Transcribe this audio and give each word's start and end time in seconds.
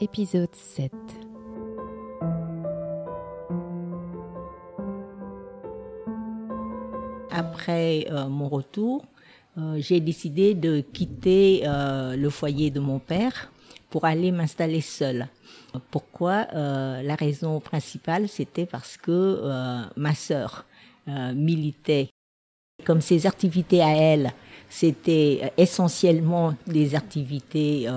Épisode 0.00 0.54
7 0.54 0.92
Après 7.32 8.06
euh, 8.08 8.28
mon 8.28 8.48
retour, 8.48 9.04
euh, 9.56 9.76
j'ai 9.78 9.98
décidé 9.98 10.54
de 10.54 10.80
quitter 10.80 11.62
euh, 11.66 12.14
le 12.14 12.30
foyer 12.30 12.70
de 12.70 12.78
mon 12.78 13.00
père 13.00 13.50
pour 13.90 14.04
aller 14.04 14.30
m'installer 14.30 14.80
seule. 14.80 15.26
Pourquoi? 15.90 16.46
La 16.52 17.14
raison 17.14 17.58
principale, 17.58 18.28
c'était 18.28 18.66
parce 18.66 18.96
que 18.96 19.42
ma 19.96 20.14
sœur 20.14 20.66
militait. 21.06 22.10
Comme 22.84 23.00
ses 23.00 23.26
activités 23.26 23.82
à 23.82 23.96
elle, 23.96 24.32
c'était 24.68 25.52
essentiellement 25.56 26.54
des 26.66 26.94
activités 26.94 27.88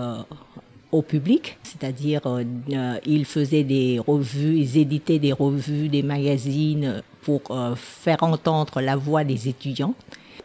au 0.91 1.02
public, 1.02 1.58
c'est-à-dire 1.63 2.22
euh, 2.26 2.44
euh, 2.72 2.98
ils 3.05 3.26
faisaient 3.26 3.63
des 3.63 3.99
revues, 3.99 4.58
ils 4.58 4.77
éditaient 4.77 5.20
des 5.20 5.32
revues, 5.34 5.90
des 5.90 6.04
magazines 6.04 7.02
pour 7.22 7.41
euh, 7.52 7.76
faire 7.76 8.22
entendre 8.23 8.82
la 8.82 8.96
voix 8.96 9.23
des 9.23 9.48
étudiants. 9.48 9.96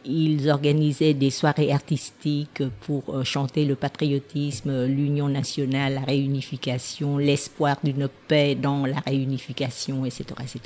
Ils 0.05 0.49
organisaient 0.49 1.15
des 1.15 1.31
soirées 1.31 1.73
artistiques 1.73 2.63
pour 2.83 3.25
chanter 3.25 3.65
le 3.65 3.75
patriotisme, 3.75 4.87
l'union 4.87 5.29
nationale, 5.29 5.95
la 5.95 6.01
réunification, 6.03 7.19
l'espoir 7.19 7.77
d'une 7.83 8.09
paix 8.29 8.55
dans 8.55 8.87
la 8.87 9.01
réunification, 9.01 10.05
etc., 10.05 10.27
etc. 10.43 10.61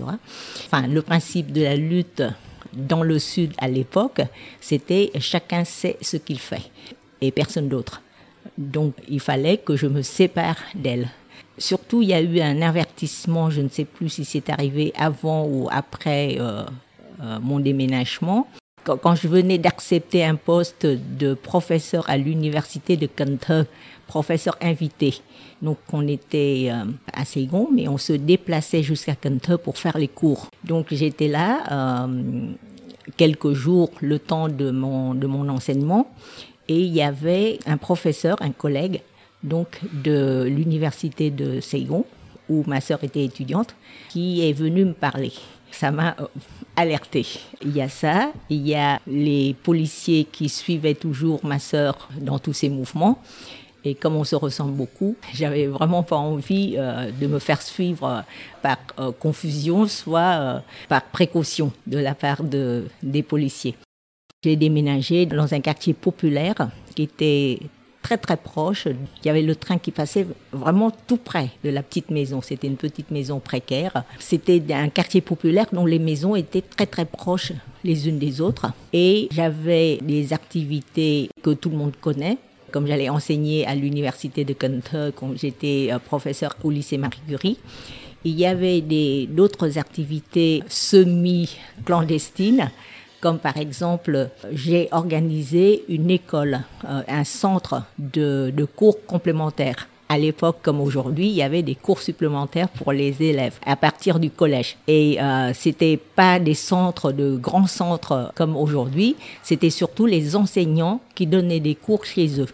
Enfin, 0.67 0.87
le 0.87 1.01
principe 1.01 1.53
de 1.53 1.63
la 1.63 1.75
lutte 1.75 2.23
dans 2.75 3.03
le 3.03 3.19
Sud 3.19 3.55
à 3.57 3.69
l'époque, 3.69 4.21
c'était 4.61 5.11
chacun 5.21 5.65
sait 5.65 5.97
ce 6.03 6.19
qu'il 6.19 6.39
fait 6.39 6.71
et 7.23 7.31
personne 7.31 7.69
d'autre. 7.71 8.03
Donc 8.59 8.95
il 9.09 9.21
fallait 9.21 9.59
que 9.59 9.77
je 9.77 9.87
me 9.87 10.03
sépare 10.03 10.57
d'elle. 10.75 11.09
Surtout, 11.59 12.01
il 12.01 12.09
y 12.09 12.15
a 12.15 12.21
eu 12.23 12.41
un 12.41 12.63
avertissement, 12.63 13.51
je 13.51 13.61
ne 13.61 13.69
sais 13.69 13.85
plus 13.85 14.09
si 14.09 14.25
c'est 14.25 14.49
arrivé 14.49 14.93
avant 14.97 15.47
ou 15.47 15.69
après 15.71 16.39
euh, 16.41 16.65
euh, 17.23 17.39
mon 17.43 17.61
déménagement. 17.61 18.49
Quand, 18.83 19.15
je 19.15 19.29
venais 19.29 19.59
d'accepter 19.59 20.25
un 20.25 20.37
poste 20.37 20.87
de 20.87 21.35
professeur 21.35 22.09
à 22.09 22.17
l'université 22.17 22.97
de 22.97 23.07
Kentucky, 23.07 23.69
professeur 24.07 24.57
invité, 24.63 25.21
donc 25.61 25.77
on 25.93 26.09
était 26.09 26.71
euh, 26.71 26.91
à 27.13 27.27
Saigon, 27.27 27.69
mais 27.71 27.89
on 27.89 27.99
se 27.99 28.15
déplaçait 28.15 28.83
jusqu'à 28.83 29.15
Kentucky 29.15 29.59
pour 29.63 29.77
faire 29.77 29.99
les 29.99 30.09
cours. 30.09 30.49
Donc 30.65 30.87
j'étais 30.91 31.29
là 31.29 32.09
quelques 33.17 33.53
jours, 33.53 33.91
le 34.01 34.19
temps 34.19 34.49
de 34.49 34.71
mon, 34.71 35.15
de 35.15 35.27
mon 35.27 35.49
enseignement, 35.49 36.11
et 36.71 36.83
il 36.83 36.95
y 36.95 37.03
avait 37.03 37.59
un 37.67 37.77
professeur, 37.77 38.41
un 38.41 38.53
collègue, 38.53 39.03
donc 39.43 39.81
de 39.93 40.45
l'université 40.45 41.33
de 41.33 41.59
Saigon, 41.59 42.05
où 42.49 42.63
ma 42.69 42.81
sœur 42.81 43.03
était 43.03 43.25
étudiante, 43.25 43.75
qui 44.09 44.49
est 44.49 44.53
venu 44.53 44.85
me 44.85 44.93
parler. 44.93 45.33
Ça 45.73 45.91
m'a 45.91 46.15
euh, 46.21 46.27
alerté. 46.77 47.27
Il 47.65 47.77
y 47.77 47.83
a 47.83 47.89
ça, 47.89 48.31
il 48.51 48.69
y 48.69 48.77
a 48.77 49.01
les 49.09 49.57
policiers 49.65 50.23
qui 50.31 50.49
suivaient 50.49 50.95
toujours 50.95 51.45
ma 51.45 51.59
sœur 51.59 52.09
dans 52.21 52.39
tous 52.39 52.53
ses 52.53 52.69
mouvements. 52.69 53.21
Et 53.85 53.97
comme 53.97 54.15
on 54.15 54.25
se 54.25 54.37
ressemble 54.37 54.73
beaucoup, 54.73 55.17
j'avais 55.35 55.67
vraiment 55.67 56.05
pas 56.05 56.19
envie 56.19 56.77
euh, 56.79 57.11
de 57.11 57.27
me 57.27 57.41
faire 57.41 57.63
suivre 57.63 58.07
euh, 58.07 58.21
par 58.63 58.79
confusion, 59.19 59.89
soit 59.89 60.63
par 60.89 61.03
précaution 61.03 61.73
de 61.89 61.99
la 61.99 62.15
part 62.15 62.45
de, 62.45 62.85
des 63.03 63.25
policiers. 63.25 63.75
J'ai 64.43 64.57
déménagé 64.57 65.27
dans 65.27 65.53
un 65.53 65.61
quartier 65.61 65.93
populaire 65.93 66.71
qui 66.95 67.03
était 67.03 67.59
très 68.01 68.17
très 68.17 68.39
proche. 68.39 68.87
Il 68.87 69.27
y 69.27 69.29
avait 69.29 69.43
le 69.43 69.55
train 69.55 69.77
qui 69.77 69.91
passait 69.91 70.27
vraiment 70.51 70.91
tout 71.07 71.19
près 71.19 71.51
de 71.63 71.69
la 71.69 71.83
petite 71.83 72.11
maison. 72.11 72.41
C'était 72.41 72.67
une 72.67 72.79
petite 72.79 73.11
maison 73.11 73.39
précaire. 73.39 74.03
C'était 74.19 74.63
un 74.73 74.89
quartier 74.89 75.21
populaire 75.21 75.67
dont 75.75 75.85
les 75.85 75.99
maisons 75.99 76.37
étaient 76.37 76.63
très 76.63 76.87
très 76.87 77.05
proches 77.05 77.53
les 77.85 78.09
unes 78.09 78.19
des 78.19 78.41
autres. 78.41 78.73
Et 78.95 79.29
j'avais 79.31 79.99
des 79.99 80.33
activités 80.33 81.29
que 81.43 81.51
tout 81.51 81.69
le 81.69 81.77
monde 81.77 81.97
connaît. 82.01 82.39
Comme 82.73 82.87
j'allais 82.87 83.11
enseigner 83.11 83.67
à 83.67 83.75
l'université 83.75 84.47
de 84.47 84.55
Kentucky, 84.55 85.13
quand 85.17 85.37
j'étais 85.37 85.91
euh, 85.93 85.99
professeur 85.99 86.57
au 86.65 86.71
lycée 86.71 86.97
Marie 86.97 87.21
Curie, 87.29 87.59
il 88.25 88.39
y 88.39 88.47
avait 88.47 88.81
d'autres 89.29 89.77
activités 89.77 90.63
semi-clandestines 90.67 92.71
comme 93.21 93.39
par 93.39 93.57
exemple, 93.57 94.31
j'ai 94.53 94.89
organisé 94.93 95.85
une 95.89 96.11
école, 96.11 96.61
euh, 96.89 97.03
un 97.07 97.25
centre 97.25 97.83
de, 97.99 98.53
cours 98.77 99.05
complémentaires. 99.07 99.89
À 100.09 100.19
l'époque, 100.19 100.57
comme 100.63 100.81
aujourd'hui, 100.81 101.29
il 101.29 101.35
y 101.35 101.43
avait 101.43 101.63
des 101.63 101.77
cours 101.77 102.01
supplémentaires 102.01 102.69
pour 102.69 102.93
les 102.93 103.23
élèves 103.23 103.59
à 103.65 103.77
partir 103.77 104.19
du 104.19 104.31
collège. 104.31 104.77
Et 104.89 105.23
euh, 105.23 105.53
c'était 105.55 105.97
pas 105.97 106.41
des 106.41 106.55
centres 106.55 107.13
de 107.13 107.37
grands 107.37 107.69
centres 107.69 108.33
comme 108.35 108.57
aujourd'hui. 108.57 109.15
C'était 109.45 109.71
surtout 109.71 110.07
les 110.07 110.35
enseignants 110.35 111.01
qui 111.15 111.29
donnaient 111.29 111.61
des 111.61 111.77
cours 111.77 112.05
chez 112.05 112.41
eux. 112.41 112.49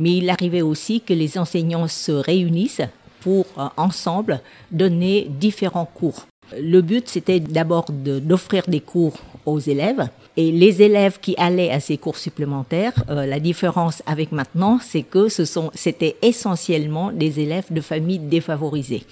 Mais 0.00 0.16
il 0.16 0.28
arrivait 0.30 0.62
aussi 0.62 1.00
que 1.00 1.14
les 1.14 1.38
enseignants 1.38 1.86
se 1.86 2.10
réunissent 2.10 2.82
pour 3.20 3.46
euh, 3.56 3.68
ensemble 3.76 4.40
donner 4.72 5.28
différents 5.30 5.88
cours. 5.92 6.26
Le 6.56 6.80
but, 6.80 7.08
c'était 7.08 7.40
d'abord 7.40 7.86
d'offrir 7.90 8.64
des 8.68 8.80
cours 8.80 9.14
aux 9.46 9.58
élèves. 9.58 10.08
Et 10.36 10.52
les 10.52 10.82
élèves 10.82 11.18
qui 11.20 11.34
allaient 11.38 11.70
à 11.70 11.80
ces 11.80 11.96
cours 11.96 12.18
supplémentaires, 12.18 12.92
euh, 13.08 13.24
la 13.26 13.40
différence 13.40 14.02
avec 14.06 14.32
maintenant, 14.32 14.78
c'est 14.82 15.02
que 15.02 15.28
ce 15.28 15.44
sont, 15.44 15.70
c'était 15.74 16.16
essentiellement 16.20 17.10
des 17.10 17.40
élèves 17.40 17.66
de 17.70 17.80
familles 17.80 18.18
défavorisées. 18.18 19.04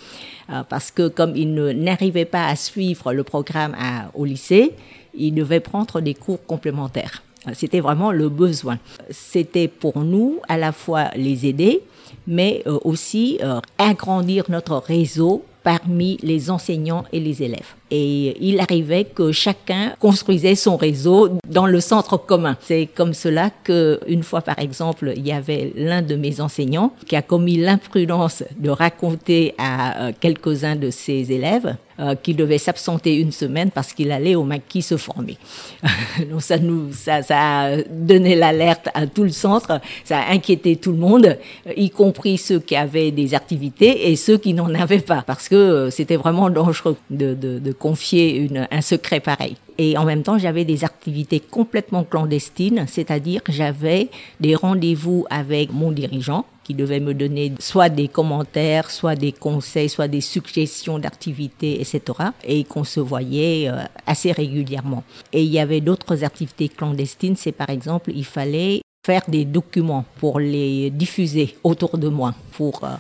Euh, 0.51 0.63
parce 0.69 0.91
que 0.91 1.09
comme 1.09 1.35
ils 1.35 1.53
n'arrivaient 1.55 2.27
pas 2.27 2.47
à 2.47 2.57
suivre 2.57 3.13
le 3.13 3.25
programme 3.25 3.75
au 4.15 4.25
lycée, 4.27 4.73
ils 5.15 5.33
devaient 5.33 5.61
prendre 5.61 6.01
des 6.01 6.15
cours 6.15 6.45
complémentaires. 6.45 7.23
C'était 7.55 7.81
vraiment 7.81 8.11
le 8.11 8.29
besoin. 8.29 8.79
C'était 9.11 9.69
pour 9.69 10.01
nous 10.01 10.41
à 10.49 10.57
la 10.57 10.73
fois 10.73 11.11
les 11.15 11.47
aider, 11.47 11.83
mais 12.27 12.63
euh, 12.67 12.79
aussi 12.85 13.39
agrandir 13.79 14.45
notre 14.51 14.77
réseau 14.77 15.45
parmi 15.65 16.19
les 16.23 16.51
enseignants 16.51 17.05
et 17.13 17.19
les 17.19 17.43
élèves. 17.43 17.75
Et 17.91 18.37
il 18.41 18.61
arrivait 18.61 19.05
que 19.05 19.33
chacun 19.33 19.95
construisait 19.99 20.55
son 20.55 20.77
réseau 20.77 21.31
dans 21.49 21.67
le 21.67 21.81
centre 21.81 22.17
commun. 22.19 22.57
C'est 22.61 22.89
comme 22.95 23.15
cela 23.15 23.51
que, 23.65 23.99
une 24.07 24.23
fois 24.23 24.43
par 24.43 24.59
exemple, 24.59 25.13
il 25.17 25.27
y 25.27 25.33
avait 25.33 25.73
l'un 25.75 26.03
de 26.03 26.17
mes 26.17 26.41
enseignants 26.41 26.93
qui 27.07 27.17
a 27.17 27.23
commis 27.23 27.57
l'imprudence 27.57 28.45
de 28.59 28.71
raconter 28.71 29.55
à 29.59 30.07
euh, 30.09 30.13
quelques-uns 30.21 30.77
de 30.77 30.91
ses 30.91 31.33
élèves 31.33 31.77
euh, 32.01 32.15
qu'il 32.15 32.37
devait 32.37 32.59
s'absenter 32.59 33.17
une 33.17 33.33
semaine 33.33 33.71
parce 33.71 33.93
qu'il 33.93 34.11
allait 34.11 34.35
au 34.35 34.45
maquis 34.45 34.83
se 34.83 34.97
former. 34.97 35.37
Donc 36.31 36.43
ça 36.43 36.59
nous, 36.59 36.93
ça, 36.93 37.23
ça 37.23 37.61
a 37.63 37.77
donné 37.83 38.35
l'alerte 38.35 38.89
à 38.95 39.07
tout 39.07 39.23
le 39.23 39.31
centre, 39.31 39.81
ça 40.05 40.19
a 40.19 40.33
inquiété 40.33 40.77
tout 40.77 40.93
le 40.93 40.99
monde, 40.99 41.39
y 41.77 41.91
compris 41.91 42.39
ceux 42.39 42.59
qui 42.59 42.77
avaient 42.77 43.11
des 43.11 43.35
activités 43.35 44.11
et 44.11 44.17
ceux 44.17 44.39
qui 44.39 44.55
n'en 44.55 44.75
avaient 44.75 44.99
pas, 45.01 45.23
parce 45.23 45.49
que 45.49 45.55
euh, 45.55 45.91
c'était 45.91 46.17
vraiment 46.17 46.51
dangereux 46.51 46.97
de, 47.11 47.35
de, 47.35 47.59
de 47.59 47.73
confier 47.73 48.37
une, 48.37 48.67
un 48.71 48.81
secret 48.81 49.21
pareil. 49.21 49.57
Et 49.79 49.97
en 49.99 50.05
même 50.05 50.23
temps, 50.23 50.39
j'avais 50.39 50.65
des 50.65 50.85
activités 50.85 51.41
complètement 51.41 52.05
clandestines, 52.05 52.87
c'est-à-dire 52.89 53.41
j'avais 53.49 54.09
des 54.41 54.55
rendez-vous 54.55 55.27
avec 55.31 55.73
mon 55.73 55.91
dirigeant 55.91 56.45
qui 56.65 56.75
devait 56.75 57.01
me 57.01 57.15
donner 57.15 57.53
soit 57.61 57.89
des 57.89 58.09
commentaires, 58.09 58.91
soit 58.91 59.15
des 59.15 59.33
conseils, 59.33 59.89
soit 59.89 60.09
des 60.09 60.21
suggestions 60.21 60.99
d'activités, 60.99 61.81
etc. 61.81 62.01
Et 62.43 62.65
qu'on 62.65 62.85
se 62.85 63.01
voyait 63.01 63.69
euh, 63.69 63.83
assez 64.07 64.33
régulièrement. 64.33 65.05
Et 65.33 65.43
il 65.43 65.51
y 65.51 65.61
avait 65.61 65.81
d'autres 65.81 66.25
activités 66.25 66.69
clandestines, 66.69 67.37
c'est 67.37 67.53
par 67.53 67.71
exemple, 67.71 68.11
il 68.15 68.25
fallait 68.25 68.81
faire 69.07 69.23
des 69.29 69.45
documents 69.45 70.05
pour 70.19 70.41
les 70.41 70.91
diffuser 70.91 71.57
autour 71.63 71.99
de 71.99 72.09
moi, 72.09 72.35
pour 72.53 72.83
euh, 72.85 72.97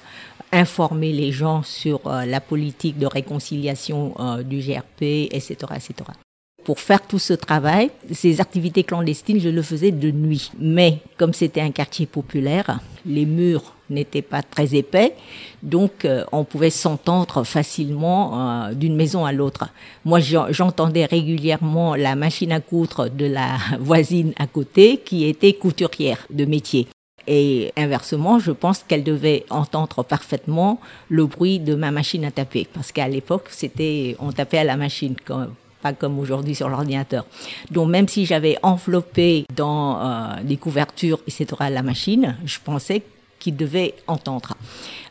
informer 0.52 1.12
les 1.12 1.32
gens 1.32 1.62
sur 1.62 2.06
euh, 2.06 2.26
la 2.26 2.40
politique 2.40 2.98
de 2.98 3.06
réconciliation 3.06 4.14
du 4.44 4.60
GRP, 4.60 5.32
etc., 5.32 5.56
etc 5.74 5.94
pour 6.64 6.80
faire 6.80 7.06
tout 7.06 7.18
ce 7.18 7.34
travail, 7.34 7.90
ces 8.10 8.40
activités 8.40 8.84
clandestines, 8.84 9.40
je 9.40 9.48
le 9.50 9.62
faisais 9.62 9.90
de 9.90 10.10
nuit. 10.10 10.50
Mais 10.58 10.98
comme 11.16 11.32
c'était 11.32 11.60
un 11.60 11.70
quartier 11.70 12.06
populaire, 12.06 12.80
les 13.06 13.26
murs 13.26 13.74
n'étaient 13.90 14.22
pas 14.22 14.42
très 14.42 14.74
épais, 14.74 15.14
donc 15.62 16.04
euh, 16.04 16.24
on 16.32 16.44
pouvait 16.44 16.70
s'entendre 16.70 17.44
facilement 17.44 18.32
euh, 18.68 18.72
d'une 18.72 18.96
maison 18.96 19.26
à 19.26 19.32
l'autre. 19.32 19.68
Moi, 20.06 20.20
j'entendais 20.20 21.04
régulièrement 21.04 21.94
la 21.94 22.16
machine 22.16 22.52
à 22.52 22.60
coudre 22.60 23.08
de 23.08 23.26
la 23.26 23.58
voisine 23.80 24.32
à 24.38 24.46
côté 24.46 24.96
qui 25.04 25.24
était 25.24 25.52
couturière 25.52 26.26
de 26.30 26.46
métier. 26.46 26.88
Et 27.26 27.72
inversement, 27.76 28.38
je 28.38 28.52
pense 28.52 28.82
qu'elle 28.82 29.04
devait 29.04 29.44
entendre 29.48 30.02
parfaitement 30.02 30.80
le 31.08 31.26
bruit 31.26 31.58
de 31.58 31.74
ma 31.74 31.90
machine 31.90 32.24
à 32.24 32.30
taper, 32.30 32.66
parce 32.72 32.92
qu'à 32.92 33.08
l'époque, 33.08 33.48
c'était 33.50 34.16
on 34.18 34.32
tapait 34.32 34.58
à 34.58 34.64
la 34.64 34.76
machine 34.76 35.16
comme 35.92 36.18
aujourd'hui 36.18 36.54
sur 36.54 36.68
l'ordinateur. 36.68 37.26
Donc 37.70 37.88
même 37.88 38.08
si 38.08 38.26
j'avais 38.26 38.56
enveloppé 38.62 39.44
dans 39.54 40.00
euh, 40.00 40.42
des 40.42 40.56
couvertures, 40.56 41.20
etc., 41.26 41.46
la 41.70 41.82
machine, 41.82 42.36
je 42.44 42.58
pensais 42.64 43.02
qui 43.44 43.52
devait 43.52 43.92
entendre. 44.06 44.54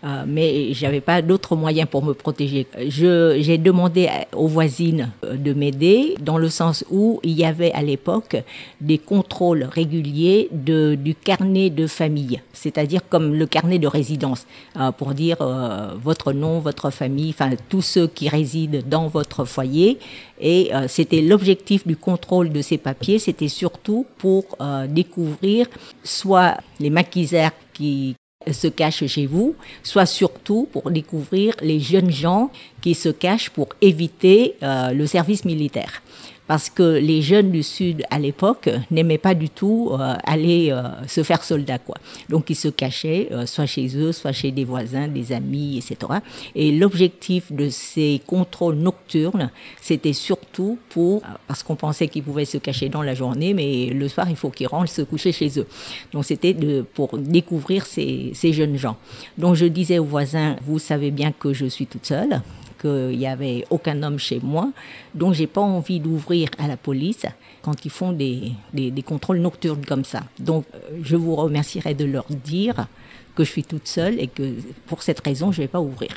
Euh, 0.03 0.23
mais 0.27 0.73
j'avais 0.73 1.01
pas 1.01 1.21
d'autres 1.21 1.55
moyens 1.55 1.87
pour 1.87 2.03
me 2.03 2.13
protéger. 2.13 2.65
J'ai 2.87 3.57
demandé 3.59 4.09
aux 4.35 4.47
voisines 4.47 5.11
euh, 5.23 5.37
de 5.37 5.53
m'aider 5.53 6.15
dans 6.19 6.39
le 6.39 6.49
sens 6.49 6.83
où 6.89 7.19
il 7.23 7.33
y 7.33 7.45
avait 7.45 7.71
à 7.73 7.83
l'époque 7.83 8.35
des 8.81 8.97
contrôles 8.97 9.63
réguliers 9.79 10.49
de, 10.51 10.95
du 10.95 11.13
carnet 11.13 11.69
de 11.69 11.85
famille, 11.85 12.41
c'est-à-dire 12.53 13.01
comme 13.07 13.35
le 13.35 13.45
carnet 13.45 13.77
de 13.77 13.87
résidence, 13.87 14.47
euh, 14.77 14.91
pour 14.91 15.13
dire 15.13 15.37
euh, 15.41 15.91
votre 16.01 16.33
nom, 16.33 16.59
votre 16.59 16.89
famille, 16.89 17.29
enfin 17.29 17.51
tous 17.69 17.83
ceux 17.83 18.07
qui 18.07 18.29
résident 18.29 18.81
dans 18.85 19.07
votre 19.07 19.45
foyer. 19.45 19.99
Et 20.39 20.73
euh, 20.73 20.87
c'était 20.89 21.21
l'objectif 21.21 21.87
du 21.87 21.95
contrôle 21.95 22.51
de 22.51 22.61
ces 22.61 22.77
papiers, 22.77 23.19
c'était 23.19 23.47
surtout 23.47 24.05
pour 24.17 24.43
euh, 24.59 24.87
découvrir 24.87 25.67
soit 26.03 26.57
les 26.81 26.89
maquisards 26.89 27.51
qui 27.73 28.15
se 28.51 28.67
cachent 28.67 29.05
chez 29.07 29.25
vous, 29.25 29.55
soit 29.81 30.05
surtout 30.05 30.67
pour 30.71 30.91
découvrir 30.91 31.55
les 31.61 31.79
jeunes 31.79 32.11
gens 32.11 32.51
qui 32.81 32.93
se 32.93 33.09
cachent 33.09 33.49
pour 33.49 33.69
éviter 33.81 34.55
euh, 34.61 34.91
le 34.91 35.07
service 35.07 35.45
militaire 35.45 36.02
parce 36.47 36.69
que 36.69 36.83
les 36.83 37.21
jeunes 37.21 37.51
du 37.51 37.63
Sud 37.63 38.03
à 38.09 38.19
l'époque 38.19 38.69
n'aimaient 38.91 39.17
pas 39.17 39.33
du 39.33 39.49
tout 39.49 39.91
euh, 39.93 40.15
aller 40.25 40.71
euh, 40.71 40.83
se 41.07 41.23
faire 41.23 41.43
soldat. 41.43 41.79
Quoi. 41.79 41.95
Donc 42.29 42.49
ils 42.49 42.55
se 42.55 42.67
cachaient, 42.67 43.29
euh, 43.31 43.45
soit 43.45 43.65
chez 43.65 43.95
eux, 43.97 44.11
soit 44.11 44.33
chez 44.33 44.51
des 44.51 44.65
voisins, 44.65 45.07
des 45.07 45.31
amis, 45.31 45.77
etc. 45.77 46.19
Et 46.55 46.71
l'objectif 46.71 47.51
de 47.51 47.69
ces 47.69 48.21
contrôles 48.27 48.75
nocturnes, 48.75 49.51
c'était 49.81 50.13
surtout 50.13 50.77
pour, 50.89 51.21
parce 51.47 51.63
qu'on 51.63 51.75
pensait 51.75 52.07
qu'ils 52.07 52.23
pouvaient 52.23 52.45
se 52.45 52.57
cacher 52.57 52.89
dans 52.89 53.03
la 53.03 53.15
journée, 53.15 53.53
mais 53.53 53.87
le 53.87 54.07
soir, 54.07 54.29
il 54.29 54.35
faut 54.35 54.49
qu'ils 54.49 54.67
rentrent 54.67 54.91
se 54.91 55.01
coucher 55.01 55.31
chez 55.31 55.59
eux. 55.59 55.67
Donc 56.11 56.25
c'était 56.25 56.55
pour 56.93 57.17
découvrir 57.17 57.85
ces, 57.85 58.31
ces 58.33 58.53
jeunes 58.53 58.77
gens. 58.77 58.97
Donc 59.37 59.55
je 59.55 59.65
disais 59.65 59.99
aux 59.99 60.05
voisins, 60.05 60.57
vous 60.65 60.79
savez 60.79 61.11
bien 61.11 61.31
que 61.31 61.53
je 61.53 61.65
suis 61.65 61.87
toute 61.87 62.05
seule 62.05 62.41
qu'il 62.83 63.17
n'y 63.17 63.27
avait 63.27 63.65
aucun 63.69 64.03
homme 64.03 64.19
chez 64.19 64.39
moi. 64.43 64.71
Donc, 65.15 65.33
j'ai 65.33 65.47
pas 65.47 65.61
envie 65.61 65.99
d'ouvrir 65.99 66.49
à 66.59 66.67
la 66.67 66.77
police 66.77 67.25
quand 67.63 67.85
ils 67.85 67.91
font 67.91 68.11
des, 68.11 68.51
des, 68.73 69.03
contrôles 69.03 69.39
nocturnes 69.39 69.85
comme 69.85 70.05
ça. 70.05 70.21
Donc, 70.39 70.65
je 71.01 71.15
vous 71.15 71.35
remercierai 71.35 71.93
de 71.95 72.05
leur 72.05 72.25
dire 72.29 72.87
que 73.35 73.43
je 73.43 73.49
suis 73.49 73.63
toute 73.63 73.87
seule 73.87 74.19
et 74.19 74.27
que 74.27 74.53
pour 74.85 75.01
cette 75.01 75.21
raison, 75.21 75.51
je 75.51 75.61
ne 75.61 75.63
vais 75.63 75.71
pas 75.71 75.81
ouvrir. 75.81 76.11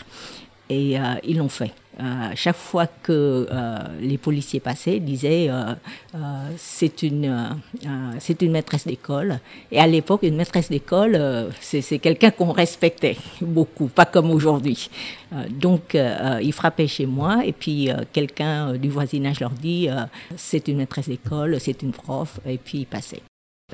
Et 0.69 0.99
euh, 0.99 1.15
ils 1.25 1.39
l'ont 1.39 1.49
fait. 1.49 1.73
Euh, 1.99 2.31
chaque 2.35 2.57
fois 2.57 2.87
que 2.87 3.49
euh, 3.51 3.79
les 4.01 4.19
policiers 4.19 4.61
passaient, 4.61 5.01
disaient 5.01 5.49
euh, 5.49 5.73
euh 6.15 6.19
c'est 6.59 7.03
une 7.03 7.57
c'est 8.19 8.43
une 8.43 8.53
maîtresse 8.53 8.87
d'école. 8.87 9.41
Et 9.73 9.81
à 9.81 9.87
l'époque, 9.87 10.23
une 10.23 10.37
maîtresse 10.37 10.69
d'école, 10.69 11.19
c'est 11.61 11.99
quelqu'un 11.99 12.31
qu'on 12.31 12.53
respectait 12.53 13.17
beaucoup, 13.41 13.87
pas 13.87 14.05
comme 14.05 14.31
aujourd'hui. 14.31 14.91
donc, 15.51 15.97
ils 16.43 16.53
frappaient 16.53 16.87
chez 16.87 17.07
moi 17.07 17.45
et 17.45 17.53
puis 17.53 17.91
quelqu'un 18.13 18.75
du 18.75 18.89
voisinage 18.89 19.41
leur 19.41 19.51
dit 19.51 19.89
c'est 20.37 20.69
une 20.69 20.79
maîtresse 20.79 21.09
d'école, 21.09 21.59
c'est 21.61 21.83
une 21.83 21.93
prof, 21.93 22.41
et 22.47 22.59
puis 22.59 22.79
ils 22.81 22.87
passaient. 22.87 23.23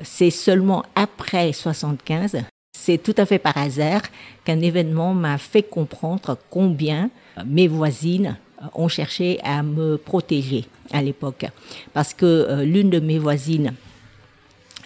C'est 0.01 0.31
seulement 0.31 0.83
après 0.95 1.53
75 1.53 2.37
c'est 2.85 2.97
tout 2.97 3.15
à 3.15 3.25
fait 3.25 3.39
par 3.39 3.57
hasard 3.57 4.01
qu'un 4.43 4.59
événement 4.59 5.13
m'a 5.13 5.37
fait 5.37 5.63
comprendre 5.63 6.37
combien 6.49 7.09
mes 7.45 7.69
voisines 7.69 8.35
ont 8.73 8.89
cherché 8.89 9.39
à 9.41 9.63
me 9.63 9.95
protéger 9.95 10.65
à 10.91 11.01
l'époque. 11.01 11.45
Parce 11.93 12.13
que 12.13 12.25
euh, 12.25 12.65
l'une 12.65 12.89
de 12.89 12.99
mes 12.99 13.19
voisines, 13.19 13.73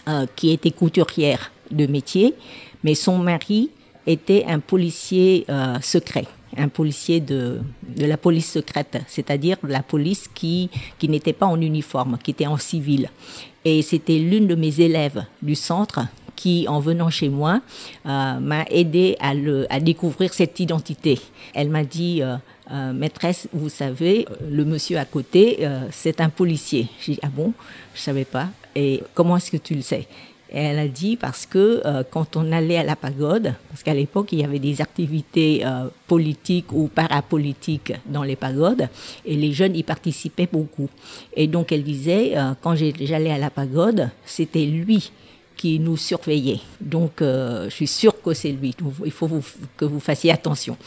euh, 0.08 0.28
qui 0.36 0.52
était 0.52 0.70
couturière 0.70 1.52
de 1.72 1.88
métier, 1.88 2.36
mais 2.84 2.94
son 2.94 3.18
mari 3.18 3.72
était 4.06 4.46
un 4.48 4.60
policier 4.60 5.46
euh, 5.50 5.80
secret, 5.82 6.26
un 6.56 6.68
policier 6.68 7.20
de, 7.20 7.62
la 7.98 8.18
police 8.18 8.52
secrète, 8.52 9.00
c'est-à-dire 9.08 9.58
la 9.64 9.82
police 9.82 10.30
qui 10.36 10.70
n'était 11.02 11.34
pas 11.34 11.48
en 11.48 11.60
uniforme, 11.60 12.20
qui 12.24 12.30
était 12.30 12.48
en 12.48 12.58
civil. 12.58 13.10
Et 13.66 13.82
c'était 13.82 14.20
l'une 14.20 14.46
de 14.46 14.54
mes 14.54 14.80
élèves 14.80 15.26
du 15.42 15.56
centre 15.56 16.02
qui, 16.38 16.68
en 16.69 16.80
venant 16.80 17.10
chez 17.10 17.28
moi, 17.28 17.60
euh, 18.06 18.39
m'a 18.39 18.63
aidé 18.69 19.18
à, 19.19 19.34
le, 19.34 19.66
à 19.69 19.81
découvrir 19.81 20.34
cette 20.34 20.57
identité. 20.62 21.19
Elle 21.54 21.69
m'a 21.69 21.84
dit, 21.84 22.22
euh, 22.22 22.38
euh, 22.72 22.94
maîtresse, 22.94 23.50
vous 23.51 23.69
savez, 23.69 24.25
le 24.50 24.63
monsieur 24.63 24.98
à 25.00 25.06
côté, 25.06 25.68
c'est 25.92 26.22
un 26.22 26.30
policier. 26.30 26.88
J'ai 27.01 27.13
dit, 27.13 27.19
ah 27.24 27.30
bon, 27.36 27.51
je 27.94 28.00
savais 28.00 28.25
pas. 28.25 28.48
Et 28.75 29.04
comment 29.13 29.36
est-ce 29.36 29.51
que 29.51 29.57
tu 29.57 29.75
le 29.75 29.81
sais? 29.81 30.07
Elle 30.50 30.80
a 30.80 30.88
dit 30.88 31.18
parce 31.18 31.45
que 31.45 31.81
quand 32.10 32.38
on 32.38 32.54
allait 32.54 32.78
à 32.78 32.83
la 32.83 32.95
pagode, 32.95 33.54
parce 33.68 33.83
qu'à 33.83 33.94
l'époque 33.94 34.31
il 34.31 34.40
y 34.40 34.45
avait 34.45 34.60
des 34.60 34.80
activités 34.80 35.66
politiques 36.07 36.72
ou 36.72 36.88
parapolitiques 36.88 37.92
dans 38.06 38.24
les 38.24 38.38
pagodes, 38.38 38.88
et 39.25 39.36
les 39.36 39.51
jeunes 39.51 39.75
y 39.75 39.83
participaient 39.83 40.48
beaucoup. 40.50 40.90
Et 41.36 41.48
donc 41.48 41.74
elle 41.74 41.83
disait, 41.83 42.36
quand 42.62 42.75
j'allais 42.75 43.31
à 43.31 43.38
la 43.38 43.50
pagode, 43.50 44.10
c'était 44.25 44.66
lui 44.66 45.12
qui 45.57 45.80
nous 45.80 45.98
surveillait. 45.98 46.62
Donc 46.80 47.21
euh, 47.21 47.65
je 47.65 47.75
suis 47.75 47.88
sûre 47.88 48.21
que 48.21 48.33
c'est 48.33 48.51
lui. 48.51 48.75
Il 49.04 49.12
faut 49.12 49.30
que 49.75 49.86
vous 49.86 50.00
fassiez 50.00 50.31
attention. 50.31 50.77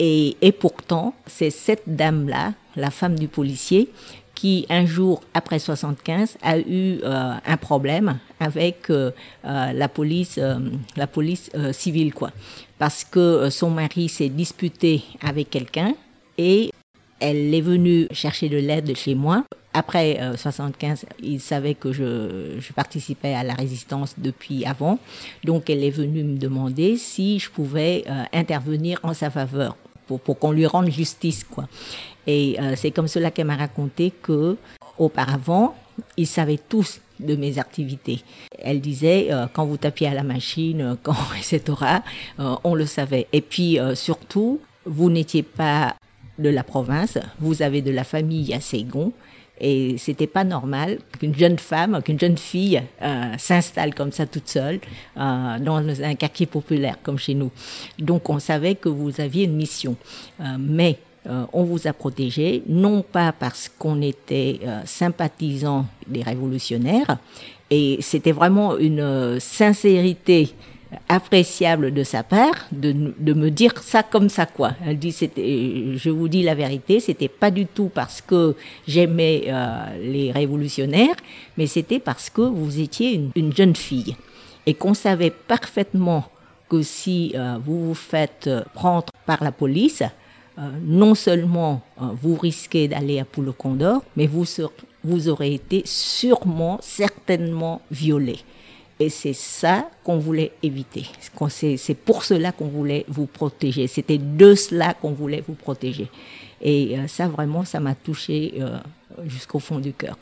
Et, 0.00 0.36
pourtant, 0.60 1.12
c'est 1.26 1.50
cette 1.50 1.82
dame-là, 1.86 2.54
la 2.76 2.90
femme 2.90 3.18
du 3.18 3.26
policier, 3.26 3.88
qui 4.32 4.64
un 4.70 4.86
jour 4.86 5.20
après 5.34 5.58
75 5.58 6.38
a 6.40 6.58
eu 6.58 7.00
euh, 7.02 7.32
un 7.44 7.56
problème 7.56 8.18
avec 8.38 8.88
euh, 8.90 9.10
la 9.42 9.88
police 9.88 10.38
la 10.96 11.06
police 11.08 11.50
civile 11.72 12.14
quoi 12.14 12.30
parce 12.78 13.02
que 13.02 13.50
son 13.50 13.70
mari 13.70 14.08
s'est 14.08 14.28
disputé 14.28 15.02
avec 15.20 15.50
quelqu'un 15.50 15.92
et 16.36 16.70
elle 17.20 17.54
est 17.54 17.60
venue 17.60 18.06
chercher 18.10 18.48
de 18.48 18.56
l'aide 18.58 18.96
chez 18.96 19.14
moi 19.14 19.44
après 19.74 20.18
euh, 20.20 20.36
75, 20.36 21.04
il 21.22 21.40
savait 21.40 21.74
que 21.74 21.92
je, 21.92 22.58
je, 22.58 22.72
participais 22.72 23.34
à 23.34 23.44
la 23.44 23.54
résistance 23.54 24.14
depuis 24.16 24.64
avant. 24.64 24.98
Donc, 25.44 25.68
elle 25.68 25.84
est 25.84 25.90
venue 25.90 26.24
me 26.24 26.38
demander 26.38 26.96
si 26.96 27.38
je 27.38 27.50
pouvais 27.50 28.02
euh, 28.08 28.24
intervenir 28.32 28.98
en 29.02 29.12
sa 29.12 29.30
faveur 29.30 29.76
pour, 30.06 30.20
pour 30.20 30.38
qu'on 30.38 30.52
lui 30.52 30.66
rende 30.66 30.90
justice, 30.90 31.44
quoi. 31.44 31.68
Et 32.26 32.56
euh, 32.60 32.74
c'est 32.76 32.90
comme 32.90 33.08
cela 33.08 33.30
qu'elle 33.30 33.46
m'a 33.46 33.56
raconté 33.56 34.10
que 34.10 34.56
auparavant, 34.98 35.76
ils 36.16 36.26
savaient 36.26 36.58
tous 36.58 37.00
de 37.20 37.36
mes 37.36 37.58
activités. 37.58 38.22
Elle 38.58 38.80
disait 38.80 39.28
euh, 39.30 39.46
quand 39.52 39.64
vous 39.64 39.76
tapiez 39.76 40.08
à 40.08 40.14
la 40.14 40.22
machine, 40.22 40.96
quand 41.02 41.16
etc. 41.38 41.62
Euh, 42.38 42.56
on 42.64 42.74
le 42.74 42.86
savait. 42.86 43.26
Et 43.32 43.40
puis 43.40 43.78
euh, 43.78 43.94
surtout, 43.94 44.60
vous 44.84 45.10
n'étiez 45.10 45.42
pas 45.42 45.96
de 46.38 46.48
la 46.48 46.62
province, 46.62 47.18
vous 47.40 47.62
avez 47.62 47.82
de 47.82 47.90
la 47.90 48.04
famille 48.04 48.54
à 48.54 48.60
Ségon. 48.60 49.12
Et 49.60 49.98
c'était 49.98 50.28
pas 50.28 50.44
normal 50.44 50.98
qu'une 51.18 51.34
jeune 51.34 51.58
femme, 51.58 52.00
qu'une 52.04 52.20
jeune 52.20 52.38
fille 52.38 52.80
euh, 53.02 53.32
s'installe 53.38 53.92
comme 53.92 54.12
ça 54.12 54.24
toute 54.24 54.48
seule 54.48 54.78
euh, 55.16 55.58
dans 55.58 55.82
un 56.00 56.14
quartier 56.14 56.46
populaire 56.46 56.96
comme 57.02 57.18
chez 57.18 57.34
nous. 57.34 57.50
Donc 57.98 58.30
on 58.30 58.38
savait 58.38 58.76
que 58.76 58.88
vous 58.88 59.20
aviez 59.20 59.46
une 59.46 59.56
mission, 59.56 59.96
euh, 60.40 60.44
mais 60.60 61.00
euh, 61.26 61.44
on 61.52 61.64
vous 61.64 61.88
a 61.88 61.92
protégé, 61.92 62.62
non 62.68 63.02
pas 63.02 63.32
parce 63.32 63.68
qu'on 63.68 64.00
était 64.00 64.60
euh, 64.62 64.82
sympathisant 64.84 65.86
des 66.06 66.22
révolutionnaires, 66.22 67.18
et 67.68 67.98
c'était 68.00 68.30
vraiment 68.30 68.78
une 68.78 69.00
euh, 69.00 69.40
sincérité 69.40 70.54
appréciable 71.08 71.92
de 71.92 72.02
sa 72.02 72.22
part 72.22 72.66
de, 72.72 73.12
de 73.18 73.32
me 73.34 73.50
dire 73.50 73.72
ça 73.82 74.02
comme 74.02 74.28
ça 74.28 74.46
quoi. 74.46 74.72
Elle 74.86 74.98
dit 74.98 75.12
c'était, 75.12 75.96
je 75.96 76.10
vous 76.10 76.28
dis 76.28 76.42
la 76.42 76.54
vérité, 76.54 77.00
c'était 77.00 77.28
pas 77.28 77.50
du 77.50 77.66
tout 77.66 77.90
parce 77.92 78.20
que 78.20 78.54
j'aimais 78.86 79.44
euh, 79.48 79.84
les 80.02 80.32
révolutionnaires, 80.32 81.16
mais 81.56 81.66
c'était 81.66 81.98
parce 81.98 82.30
que 82.30 82.42
vous 82.42 82.80
étiez 82.80 83.14
une, 83.14 83.30
une 83.36 83.54
jeune 83.54 83.76
fille 83.76 84.16
et 84.66 84.74
qu'on 84.74 84.94
savait 84.94 85.30
parfaitement 85.30 86.24
que 86.68 86.82
si 86.82 87.32
euh, 87.34 87.56
vous 87.64 87.88
vous 87.88 87.94
faites 87.94 88.50
prendre 88.74 89.06
par 89.26 89.42
la 89.42 89.52
police, 89.52 90.02
euh, 90.58 90.70
non 90.82 91.14
seulement 91.14 91.82
euh, 92.02 92.06
vous 92.20 92.34
risquez 92.34 92.88
d'aller 92.88 93.20
à 93.20 93.24
Poulo 93.24 93.52
Condor, 93.52 94.02
mais 94.16 94.26
vous, 94.26 94.44
vous 95.04 95.28
aurez 95.28 95.54
été 95.54 95.82
sûrement, 95.84 96.78
certainement 96.82 97.80
violé. 97.92 98.40
Et 99.00 99.10
c'est 99.10 99.32
ça 99.32 99.88
qu'on 100.02 100.18
voulait 100.18 100.52
éviter. 100.62 101.06
C'est 101.76 101.94
pour 101.94 102.24
cela 102.24 102.50
qu'on 102.52 102.66
voulait 102.66 103.04
vous 103.08 103.26
protéger. 103.26 103.86
C'était 103.86 104.18
de 104.18 104.54
cela 104.54 104.94
qu'on 104.94 105.12
voulait 105.12 105.42
vous 105.46 105.54
protéger. 105.54 106.08
Et 106.60 106.98
euh, 106.98 107.06
ça, 107.06 107.28
vraiment, 107.28 107.64
ça 107.64 107.78
m'a 107.78 107.94
touché 107.94 108.54
euh, 108.60 108.78
jusqu'au 109.26 109.60
fond 109.60 109.78
du 109.78 109.92
cœur. 109.92 110.16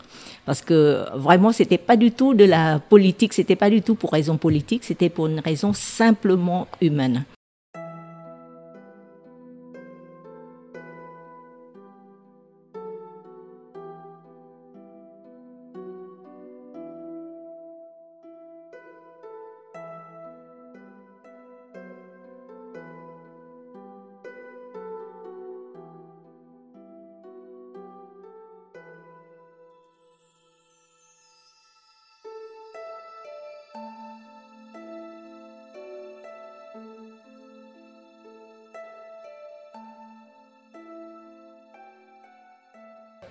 Parce 0.45 0.61
que 0.61 1.05
vraiment, 1.15 1.53
c'était 1.53 1.79
pas 1.79 1.97
du 1.97 2.13
tout 2.13 2.35
de 2.35 2.45
la 2.45 2.79
politique, 2.79 3.33
c'était 3.33 3.57
pas 3.57 3.71
du 3.71 3.81
tout 3.81 3.95
pour 3.95 4.13
raison 4.13 4.37
politique, 4.37 4.85
c'était 4.85 5.09
pour 5.09 5.29
une 5.29 5.41
raison 5.41 5.73
simplement 5.73 6.69
humaine. 6.83 7.25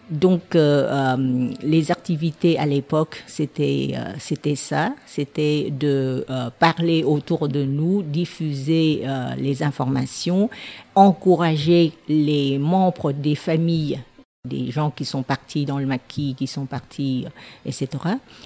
Donc, 0.09 0.55
euh, 0.55 1.15
euh, 1.17 1.49
les 1.63 1.91
activités 1.91 2.59
à 2.59 2.67
l'époque, 2.67 3.23
c'était 3.25 3.93
euh, 3.95 4.13
c'était 4.19 4.55
ça, 4.55 4.93
c'était 5.07 5.71
de 5.71 6.25
parler 6.59 7.03
autour 7.03 7.49
de 7.49 7.63
nous, 7.63 8.03
diffuser 8.03 9.03
les 9.37 9.63
informations, 9.63 10.49
encourager 10.93 11.93
les 12.07 12.57
membres 12.57 13.11
des 13.11 13.35
familles 13.35 13.99
des 14.45 14.69
gens 14.69 14.91
qui 14.91 15.05
sont 15.05 15.23
partis 15.23 15.65
dans 15.65 15.79
le 15.79 15.87
maquis, 15.87 16.35
qui 16.37 16.45
sont 16.45 16.67
partis, 16.67 17.25
etc., 17.65 17.87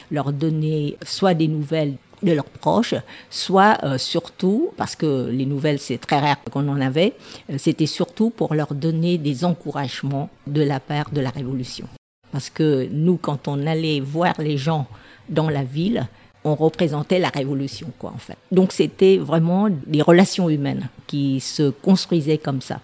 leur 0.09 0.31
donner 0.31 0.95
soit 1.03 1.33
des 1.33 1.49
nouvelles 1.49 1.95
de 2.23 2.31
leurs 2.33 2.45
proches, 2.45 2.95
soit 3.29 3.77
surtout, 3.97 4.71
parce 4.77 4.95
que 4.95 5.29
les 5.31 5.45
nouvelles 5.45 5.79
c'est 5.79 5.97
très 5.97 6.19
rare 6.19 6.38
qu'on 6.51 6.67
en 6.67 6.81
avait, 6.81 7.13
c'était 7.57 7.85
surtout 7.85 8.29
pour 8.29 8.53
leur 8.53 8.73
donner 8.73 9.17
des 9.17 9.45
encouragements 9.45 10.29
de 10.47 10.61
la 10.61 10.79
part 10.79 11.11
de 11.11 11.21
la 11.21 11.29
Révolution. 11.29 11.88
Parce 12.31 12.49
que 12.49 12.88
nous, 12.91 13.17
quand 13.17 13.47
on 13.47 13.65
allait 13.65 13.99
voir 13.99 14.35
les 14.39 14.57
gens 14.57 14.85
dans 15.29 15.49
la 15.49 15.63
ville, 15.63 16.07
on 16.43 16.55
représentait 16.55 17.19
la 17.19 17.29
révolution, 17.29 17.91
quoi, 17.97 18.11
en 18.15 18.17
fait. 18.17 18.38
Donc 18.51 18.71
c'était 18.71 19.17
vraiment 19.17 19.67
des 19.69 20.01
relations 20.01 20.49
humaines 20.49 20.89
qui 21.07 21.39
se 21.39 21.69
construisaient 21.69 22.38
comme 22.38 22.61
ça. 22.61 22.79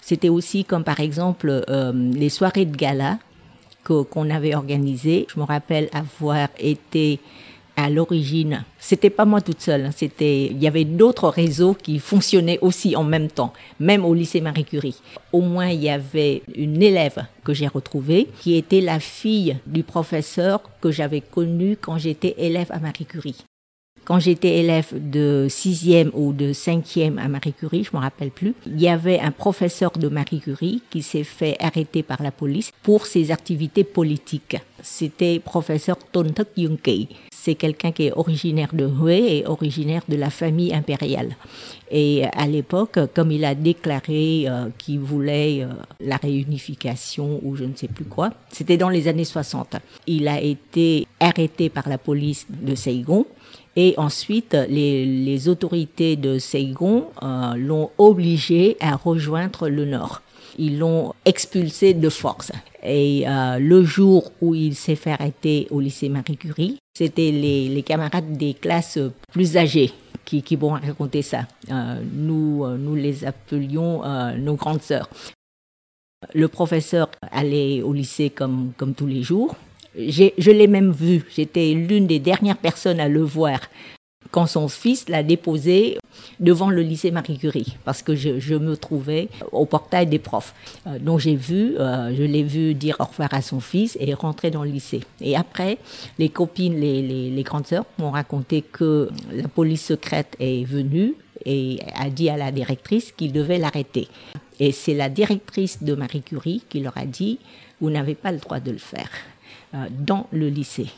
C'était 0.00 0.28
aussi 0.28 0.64
comme 0.64 0.82
par 0.82 0.98
exemple 0.98 1.64
euh, 1.68 1.92
les 1.92 2.30
soirées 2.30 2.64
de 2.64 2.76
gala 2.76 3.18
qu'on 3.84 4.30
avait 4.30 4.54
organisées. 4.54 5.26
Je 5.32 5.38
me 5.38 5.44
rappelle 5.44 5.88
avoir 5.92 6.48
été 6.58 7.20
à 7.80 7.90
l'origine, 7.90 8.64
c'était 8.78 9.10
pas 9.10 9.24
moi 9.24 9.40
toute 9.40 9.60
seule, 9.60 9.86
hein, 9.86 9.90
c'était, 9.94 10.46
il 10.46 10.62
y 10.62 10.66
avait 10.66 10.84
d'autres 10.84 11.28
réseaux 11.28 11.74
qui 11.74 11.98
fonctionnaient 11.98 12.58
aussi 12.60 12.94
en 12.94 13.04
même 13.04 13.28
temps, 13.28 13.52
même 13.78 14.04
au 14.04 14.12
lycée 14.12 14.40
Marie 14.40 14.64
Curie. 14.64 15.00
Au 15.32 15.40
moins, 15.40 15.68
il 15.68 15.82
y 15.82 15.88
avait 15.88 16.42
une 16.54 16.82
élève 16.82 17.24
que 17.44 17.54
j'ai 17.54 17.68
retrouvée, 17.68 18.28
qui 18.40 18.56
était 18.56 18.80
la 18.80 19.00
fille 19.00 19.56
du 19.66 19.82
professeur 19.82 20.60
que 20.80 20.90
j'avais 20.90 21.22
connu 21.22 21.76
quand 21.80 21.98
j'étais 21.98 22.34
élève 22.38 22.70
à 22.70 22.78
Marie 22.78 23.06
Curie. 23.06 23.44
Quand 24.04 24.18
j'étais 24.18 24.58
élève 24.58 24.88
de 24.92 25.46
sixième 25.48 26.10
ou 26.14 26.32
de 26.32 26.52
cinquième 26.52 27.18
à 27.18 27.28
Marie 27.28 27.52
Curie, 27.52 27.84
je 27.84 27.96
me 27.96 28.02
rappelle 28.02 28.30
plus, 28.30 28.54
il 28.66 28.80
y 28.80 28.88
avait 28.88 29.20
un 29.20 29.30
professeur 29.30 29.92
de 29.92 30.08
Marie 30.08 30.40
Curie 30.40 30.82
qui 30.90 31.02
s'est 31.02 31.22
fait 31.22 31.56
arrêter 31.60 32.02
par 32.02 32.22
la 32.22 32.32
police 32.32 32.72
pour 32.82 33.06
ses 33.06 33.30
activités 33.30 33.84
politiques. 33.84 34.56
C'était 34.82 35.38
professeur 35.38 35.96
Tontek 36.12 36.48
Yunkei. 36.56 37.08
C'est 37.42 37.54
quelqu'un 37.54 37.90
qui 37.90 38.08
est 38.08 38.12
originaire 38.12 38.68
de 38.74 38.86
Hue 38.86 39.12
et 39.12 39.46
originaire 39.46 40.02
de 40.06 40.16
la 40.16 40.28
famille 40.28 40.74
impériale. 40.74 41.36
Et 41.90 42.24
à 42.36 42.46
l'époque, 42.46 42.98
comme 43.14 43.30
il 43.32 43.46
a 43.46 43.54
déclaré 43.54 44.44
euh, 44.46 44.68
qu'il 44.76 44.98
voulait 44.98 45.62
euh, 45.62 45.68
la 46.00 46.18
réunification 46.18 47.40
ou 47.42 47.56
je 47.56 47.64
ne 47.64 47.74
sais 47.74 47.88
plus 47.88 48.04
quoi, 48.04 48.30
c'était 48.52 48.76
dans 48.76 48.90
les 48.90 49.08
années 49.08 49.24
60. 49.24 49.76
Il 50.06 50.28
a 50.28 50.38
été 50.38 51.06
arrêté 51.18 51.70
par 51.70 51.88
la 51.88 51.96
police 51.96 52.46
de 52.50 52.74
Saigon 52.74 53.24
et 53.76 53.94
ensuite, 53.98 54.56
les, 54.68 55.48
autorités 55.48 56.16
de 56.16 56.38
Saigon 56.38 57.08
euh, 57.22 57.54
l'ont 57.54 57.90
obligé 57.98 58.76
à 58.80 58.96
rejoindre 58.96 59.68
le 59.68 59.84
nord. 59.84 60.22
Ils 60.58 60.78
l'ont 60.78 61.14
expulsé 61.24 61.94
de 61.94 62.08
force. 62.08 62.50
Et 62.82 63.24
euh, 63.28 63.58
le 63.58 63.84
jour 63.84 64.32
où 64.40 64.54
il 64.54 64.74
s'est 64.74 64.96
fait 64.96 65.12
arrêter 65.12 65.68
au 65.70 65.80
lycée 65.80 66.08
Marie 66.08 66.36
Curie, 66.36 66.78
c'était 66.94 67.30
les, 67.30 67.82
camarades 67.82 68.36
des 68.36 68.54
classes 68.54 68.98
plus 69.32 69.56
âgées 69.56 69.92
qui, 70.24 70.56
vont 70.56 70.70
raconter 70.70 71.22
ça. 71.22 71.46
Euh, 71.70 72.00
nous, 72.12 72.66
nous 72.76 72.94
les 72.94 73.24
appelions 73.24 74.02
nos 74.36 74.54
grandes 74.54 74.82
sœurs. 74.82 75.08
Le 76.34 76.48
professeur 76.48 77.08
allait 77.32 77.82
au 77.82 77.92
lycée 77.92 78.30
comme, 78.30 78.72
comme 78.76 78.94
tous 78.94 79.06
les 79.06 79.22
jours 79.22 79.56
je 79.96 80.50
l'ai 80.50 80.66
même 80.66 80.92
vu. 80.92 81.24
J'étais 81.34 81.72
l'une 81.72 82.06
des 82.06 82.18
dernières 82.18 82.58
personnes 82.58 83.00
à 83.00 83.08
le 83.08 83.22
voir 83.22 83.60
quand 84.30 84.46
son 84.46 84.68
fils 84.68 85.08
l'a 85.08 85.22
déposé 85.22 85.98
devant 86.38 86.70
le 86.70 86.82
lycée 86.82 87.10
Marie 87.10 87.38
Curie, 87.38 87.76
parce 87.84 88.02
que 88.02 88.14
je, 88.14 88.54
me 88.54 88.76
trouvais 88.76 89.28
au 89.52 89.64
portail 89.66 90.06
des 90.06 90.18
profs. 90.18 90.54
Euh, 90.86 90.98
donc 90.98 91.20
j'ai 91.20 91.36
vu, 91.36 91.76
euh, 91.78 92.14
je 92.14 92.22
l'ai 92.22 92.42
vu 92.42 92.74
dire 92.74 92.96
au 92.98 93.04
revoir 93.04 93.32
à 93.32 93.42
son 93.42 93.60
fils 93.60 93.96
et 94.00 94.12
rentrer 94.14 94.50
dans 94.50 94.64
le 94.64 94.70
lycée. 94.70 95.00
Et 95.20 95.36
après, 95.36 95.78
les 96.18 96.28
copines, 96.28 96.78
les, 96.78 97.42
grandes 97.42 97.66
sœurs 97.66 97.84
m'ont 97.98 98.10
raconté 98.10 98.62
que 98.62 99.08
la 99.32 99.48
police 99.48 99.86
secrète 99.86 100.36
est 100.38 100.64
venue 100.64 101.14
et 101.46 101.78
a 101.94 102.10
dit 102.10 102.28
à 102.28 102.36
la 102.36 102.52
directrice 102.52 103.12
qu'il 103.12 103.32
devait 103.32 103.58
l'arrêter. 103.58 104.08
Et 104.58 104.72
c'est 104.72 104.94
la 104.94 105.08
directrice 105.08 105.82
de 105.82 105.94
Marie 105.94 106.22
Curie 106.22 106.62
qui 106.68 106.80
leur 106.80 106.96
a 106.98 107.06
dit, 107.06 107.38
vous 107.80 107.88
n'avez 107.88 108.14
pas 108.14 108.30
le 108.30 108.38
droit 108.38 108.60
de 108.60 108.70
le 108.70 108.78
faire. 108.78 109.08
Euh, 109.72 109.86
dans 109.90 110.26
le 110.32 110.48
lycée. 110.48 110.88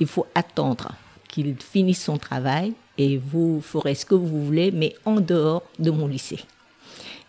Il 0.00 0.06
faut 0.06 0.24
attendre 0.34 0.92
qu'il 1.28 1.56
finisse 1.56 2.02
son 2.02 2.16
travail 2.16 2.72
et 2.96 3.18
vous 3.18 3.60
ferez 3.60 3.94
ce 3.94 4.06
que 4.06 4.14
vous 4.14 4.46
voulez, 4.46 4.70
mais 4.70 4.94
en 5.04 5.20
dehors 5.20 5.62
de 5.78 5.90
mon 5.90 6.06
lycée. 6.06 6.38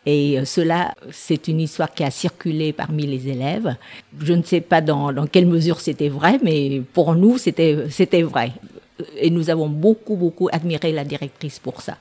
Et 0.05 0.39
euh, 0.39 0.45
cela, 0.45 0.95
c'est 1.11 1.49
une 1.49 1.59
histoire 1.59 1.93
qui 1.93 2.05
a 2.05 2.11
circulé 2.11 2.71
parmi 2.71 3.05
les 3.05 3.27
élèves. 3.27 3.75
Je 4.21 4.31
ne 4.31 4.41
sais 4.41 4.61
pas 4.61 4.79
dans, 4.79 5.11
dans 5.11 5.27
quelle 5.27 5.47
mesure 5.47 5.81
c'était 5.81 6.07
vrai, 6.07 6.39
mais 6.41 6.81
pour 6.93 7.13
nous, 7.13 7.37
c'était 7.37 8.21
vrai. 8.21 8.53
Et 9.17 9.29
nous 9.29 9.49
avons 9.49 9.67
beaucoup, 9.67 10.15
beaucoup 10.15 10.47
admiré 10.49 10.93
la 10.93 11.03
directrice 11.03 11.59
pour 11.59 11.81
ça. 11.81 11.97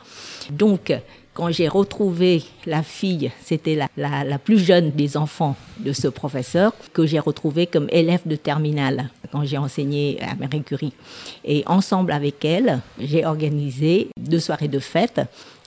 Donc, 0.50 0.92
quand 1.38 1.52
j'ai 1.52 1.68
retrouvé 1.68 2.42
la 2.66 2.82
fille, 2.82 3.30
c'était 3.40 3.76
la, 3.76 4.24
la, 4.24 4.38
plus 4.40 4.58
jeune 4.58 4.90
des 4.90 5.16
enfants 5.16 5.54
de 5.78 5.92
ce 5.92 6.08
professeur, 6.08 6.72
que 6.92 7.06
j'ai 7.06 7.20
retrouvé 7.20 7.68
comme 7.68 7.86
élève 7.92 8.22
de 8.26 8.34
terminale 8.34 9.08
quand 9.30 9.44
j'ai 9.44 9.56
enseigné 9.56 10.18
à 10.20 10.34
Marie 10.34 10.64
Curie. 10.64 10.92
Et 11.44 11.62
ensemble 11.66 12.10
avec 12.10 12.44
elle, 12.44 12.80
j'ai 12.98 13.24
organisé 13.24 14.08
deux 14.18 14.40
soirées 14.40 14.66
de 14.66 14.80
fête. 14.80 15.20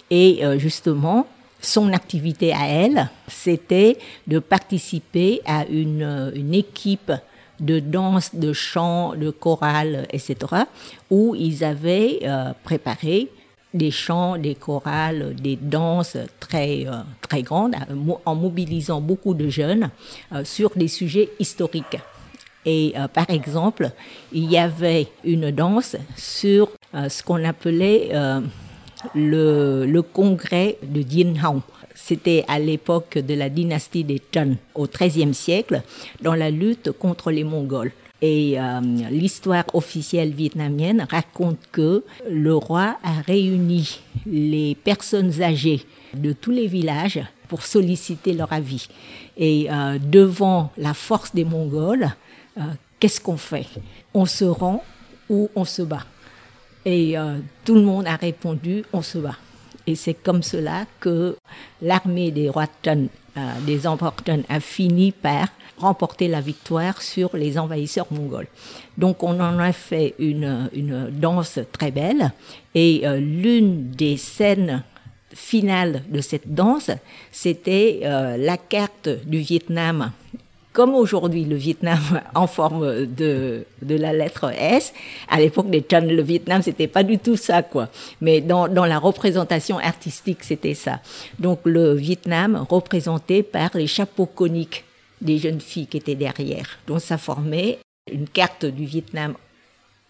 Et 0.10 0.46
euh, 0.46 0.60
justement, 0.60 1.25
son 1.62 1.94
activité 1.94 2.51
à 2.51 2.68
elle, 2.68 3.10
c'était 3.30 3.98
de 4.28 4.40
participer 4.40 5.40
à 5.46 5.66
une, 5.68 6.34
une 6.36 6.54
équipe 6.54 7.13
de 7.62 7.80
danse, 7.80 8.36
de 8.36 8.51
chant, 8.51 9.16
de 9.16 9.30
chorale, 9.30 10.06
etc., 10.12 10.36
où 11.10 11.34
ils 11.34 11.63
avaient 11.63 12.20
euh, 12.24 12.51
préparé 12.66 13.30
des 13.74 13.92
chants, 13.92 14.38
des 14.38 14.56
chorales, 14.56 15.36
des 15.36 15.56
danses 15.56 16.18
très, 16.40 16.86
euh, 16.88 17.01
très 17.22 17.42
grandes, 17.42 17.75
euh, 17.75 18.13
en 18.25 18.36
mobilisant 18.36 19.01
beaucoup 19.01 19.34
de 19.34 19.50
jeunes 19.50 19.90
euh, 20.34 20.44
sur 20.44 20.72
des 20.75 20.88
sujets 20.88 21.30
historiques. 21.40 21.98
Et 22.63 22.94
par 23.12 23.28
exemple, 23.32 23.90
il 24.32 24.48
y 24.51 24.56
avait 24.56 25.08
une 25.24 25.50
danse 25.50 25.96
sur 26.16 26.70
ce 26.94 27.24
qu'on 27.24 27.44
appelait 27.44 28.12
le, 29.16 29.88
le, 29.88 30.01
congrès 30.04 30.78
de 30.84 31.04
Hao. 31.44 31.63
C'était 31.96 32.46
à 32.48 32.60
l'époque 32.60 33.18
de 33.18 33.34
la 33.34 33.50
dynastie 33.50 34.04
des 34.04 34.20
Tang, 34.20 34.58
au 34.75 34.86
XIIIe 34.86 35.34
siècle, 35.34 35.82
dans 36.22 36.36
la 36.36 36.51
lutte 36.51 36.92
contre 36.92 37.32
les 37.32 37.44
Mongols. 37.44 37.94
Et 38.22 38.60
euh, 38.60 38.80
l'histoire 39.10 39.63
officielle 39.74 40.32
vietnamienne 40.32 41.08
raconte 41.10 41.58
que 41.72 42.04
le 42.30 42.56
roi 42.56 42.98
a 43.04 43.22
réuni 43.25 44.00
les 44.28 44.75
personnes 44.75 45.42
âgées 45.42 45.84
de 46.13 46.32
tous 46.32 46.51
les 46.51 46.68
villages 46.68 47.20
pour 47.48 47.63
solliciter 47.63 48.34
leur 48.34 48.54
avis. 48.54 48.88
Et 49.38 49.68
euh, 49.72 49.98
devant 50.00 50.72
la 50.78 50.94
force 50.94 51.34
des 51.34 51.46
Mongols, 51.46 52.12
euh, 52.60 52.62
qu'est-ce 53.00 53.20
qu'on 53.20 53.38
fait? 53.38 53.66
On 54.13 54.28
se 54.28 54.46
rend 54.46 54.84
ou 55.28 55.50
on 55.56 55.66
se 55.66 55.82
bat 55.82 56.06
Et 56.86 57.16
tout 57.63 57.75
le 57.75 57.82
monde 57.82 58.06
a 58.06 58.18
répondu, 58.18 58.84
on 58.92 59.01
se 59.01 59.18
bat. 59.18 59.38
Et 59.88 59.96
c'est 59.96 60.13
comme 60.13 60.44
cela 60.44 60.86
que 61.00 61.38
l'armée 61.82 62.32
des 62.32 62.50
rois 62.50 62.68
des 63.66 63.88
empereurs 63.88 64.16
a 64.50 64.60
fini 64.60 65.12
par 65.12 65.48
remporter 65.82 66.28
la 66.28 66.42
victoire 66.42 67.02
sur 67.02 67.36
les 67.36 67.58
envahisseurs 67.58 68.08
mongols. 68.12 68.48
Donc 68.98 69.24
on 69.24 69.40
en 69.40 69.60
a 69.60 69.74
fait 69.74 70.16
une, 70.20 70.70
une 70.74 71.10
danse 71.10 71.60
très 71.72 71.92
belle 71.92 72.32
et 72.76 73.02
euh, 73.04 73.20
l'une 73.20 73.92
des 73.92 74.18
scènes 74.18 74.84
finales 75.34 76.04
de 76.10 76.22
cette 76.22 76.54
danse, 76.54 76.92
c'était 77.32 78.02
euh, 78.04 78.38
la 78.38 78.58
carte 78.58 79.10
du 79.26 79.40
Vietnam 79.40 80.12
comme 80.74 80.96
aujourd'hui 80.96 81.46
le 81.46 81.56
Vietnam 81.56 82.00
en 82.36 82.48
forme 82.48 83.06
de, 83.06 83.66
de 83.82 83.96
la 83.96 84.13
lettre 84.13 84.51
S, 84.54 84.94
à 85.30 85.40
l'époque 85.40 85.70
des 85.70 85.86
Chan, 85.90 86.01
le 86.01 86.22
Vietnam, 86.22 86.62
c'était 86.62 86.88
pas 86.88 87.04
du 87.04 87.20
tout 87.20 87.38
ça, 87.38 87.63
quoi. 87.63 87.90
Mais 88.22 88.42
dans, 88.42 88.68
dans 88.68 88.86
la 88.86 89.00
représentation 89.00 89.78
artistique, 89.80 90.44
c'était 90.44 90.74
ça. 90.74 91.00
Donc 91.40 91.60
le 91.66 91.94
Vietnam 91.94 92.66
représenté 92.70 93.44
par 93.44 93.72
les 93.74 93.88
chapeaux 93.88 94.25
coniques 94.25 94.86
des 95.20 95.38
jeunes 95.38 95.62
filles 95.62 95.88
qui 95.88 95.98
étaient 95.98 96.16
derrière. 96.16 96.80
Donc 96.88 97.01
ça 97.01 97.18
formait 97.18 97.80
une 98.12 98.28
carte 98.28 98.66
du 98.66 98.86
Vietnam 98.86 99.36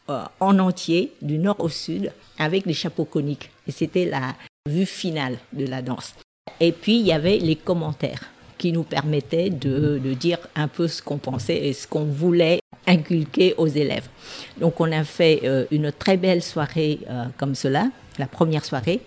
euh, 0.09 0.23
en 0.39 0.57
entier, 0.59 1.11
du 1.21 1.37
nord 1.37 1.59
au 1.59 1.69
sud, 1.69 2.11
avec 2.37 2.65
des 2.65 2.73
chapeaux 2.73 3.05
coniques. 3.05 3.49
Et 3.67 3.71
c'était 3.71 4.05
la 4.05 4.35
vue 4.67 4.85
finale 4.85 5.37
de 5.53 5.65
la 5.65 5.81
danse. 5.81 6.15
Et 6.59 6.71
puis 6.71 6.99
il 6.99 7.05
y 7.05 7.11
avait 7.11 7.37
les 7.37 7.55
commentaires 7.55 8.29
qui 8.61 8.71
nous 8.71 8.83
permettait 8.83 9.49
de, 9.49 9.97
dire 10.13 10.37
un 10.55 10.67
peu 10.67 10.87
ce 10.87 11.01
qu'on 11.01 11.17
pensait 11.17 11.57
et 11.65 11.73
ce 11.73 11.87
qu'on 11.87 12.05
voulait 12.05 12.59
inculquer 12.85 13.55
aux 13.57 13.65
élèves. 13.65 14.07
Donc 14.59 14.79
on 14.79 14.91
a 14.91 15.03
fait 15.03 15.41
euh, 15.45 15.65
une 15.71 15.91
très 15.91 16.15
belle 16.15 16.43
soirée 16.43 16.99
euh, 17.09 17.25
comme 17.37 17.55
cela, 17.55 17.87
la 18.19 18.27
première 18.27 18.63
soirée, 18.63 18.99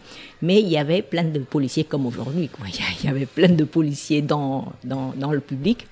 mais 0.43 0.61
il 0.61 0.67
y 0.67 0.77
avait 0.77 1.03
plein 1.03 1.23
de 1.23 1.39
policiers 1.39 1.85
comme 1.85 2.05
aujourd'hui. 2.05 2.51
Il 3.01 3.07
y 3.07 3.09
avait 3.09 3.27
plein 3.27 3.49
de 3.49 3.63
policiers 3.63 4.23
dans, 4.23 4.73
dans, 4.83 5.13
dans 5.17 5.31
le 5.31 5.41
public. 5.41 5.87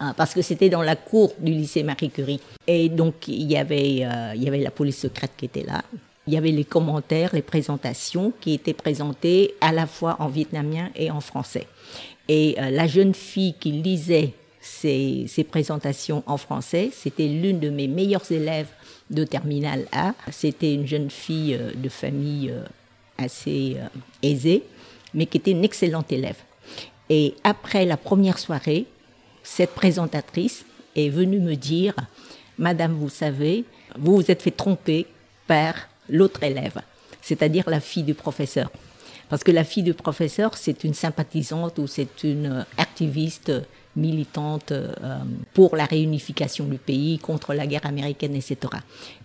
Hein, 0.00 0.12
parce 0.16 0.34
que 0.34 0.42
c'était 0.42 0.68
dans 0.68 0.82
la 0.82 0.96
cour 0.96 1.34
du 1.38 1.52
lycée 1.52 1.84
Marie 1.84 2.10
Curie. 2.10 2.40
Et 2.66 2.88
donc, 2.88 3.28
il 3.28 3.50
y, 3.50 3.56
avait, 3.56 4.00
euh, 4.04 4.32
il 4.34 4.42
y 4.42 4.48
avait 4.48 4.58
la 4.58 4.70
police 4.70 4.98
secrète 4.98 5.30
qui 5.38 5.46
était 5.46 5.62
là. 5.62 5.82
Il 6.26 6.34
y 6.34 6.36
avait 6.36 6.50
les 6.50 6.64
commentaires, 6.64 7.30
les 7.32 7.42
présentations 7.42 8.32
qui 8.40 8.52
étaient 8.54 8.74
présentées 8.74 9.54
à 9.60 9.72
la 9.72 9.86
fois 9.86 10.16
en 10.18 10.26
vietnamien 10.26 10.90
et 10.96 11.10
en 11.10 11.20
français. 11.20 11.66
Et 12.28 12.56
la 12.58 12.86
jeune 12.86 13.14
fille 13.14 13.54
qui 13.54 13.70
lisait 13.70 14.34
ces, 14.66 15.46
présentations 15.48 16.22
en 16.26 16.36
français. 16.36 16.90
C'était 16.92 17.28
l'une 17.28 17.60
de 17.60 17.70
mes 17.70 17.88
meilleures 17.88 18.30
élèves 18.30 18.68
de 19.10 19.24
Terminal 19.24 19.86
A. 19.92 20.14
C'était 20.30 20.74
une 20.74 20.86
jeune 20.86 21.10
fille 21.10 21.54
euh, 21.54 21.72
de 21.74 21.88
famille 21.88 22.50
euh, 22.50 22.64
assez 23.16 23.76
euh, 23.78 23.86
aisée, 24.22 24.64
mais 25.14 25.26
qui 25.26 25.38
était 25.38 25.52
une 25.52 25.64
excellente 25.64 26.10
élève. 26.10 26.36
Et 27.08 27.34
après 27.44 27.84
la 27.84 27.96
première 27.96 28.38
soirée, 28.38 28.86
cette 29.42 29.74
présentatrice 29.74 30.64
est 30.96 31.08
venue 31.08 31.38
me 31.38 31.54
dire, 31.54 31.94
Madame, 32.58 32.94
vous 32.94 33.08
savez, 33.08 33.64
vous 33.96 34.16
vous 34.16 34.30
êtes 34.30 34.42
fait 34.42 34.50
tromper 34.50 35.06
par 35.46 35.74
l'autre 36.08 36.42
élève, 36.42 36.80
c'est-à-dire 37.22 37.70
la 37.70 37.80
fille 37.80 38.02
du 38.02 38.14
professeur. 38.14 38.70
Parce 39.28 39.42
que 39.42 39.50
la 39.50 39.64
fille 39.64 39.82
du 39.82 39.94
professeur, 39.94 40.56
c'est 40.56 40.84
une 40.84 40.94
sympathisante 40.94 41.78
ou 41.78 41.86
c'est 41.86 42.22
une 42.22 42.64
activiste 42.78 43.52
militante 43.96 44.72
euh, 44.72 44.92
pour 45.54 45.74
la 45.74 45.86
réunification 45.86 46.66
du 46.66 46.78
pays, 46.78 47.18
contre 47.18 47.54
la 47.54 47.66
guerre 47.66 47.86
américaine, 47.86 48.34
etc. 48.36 48.58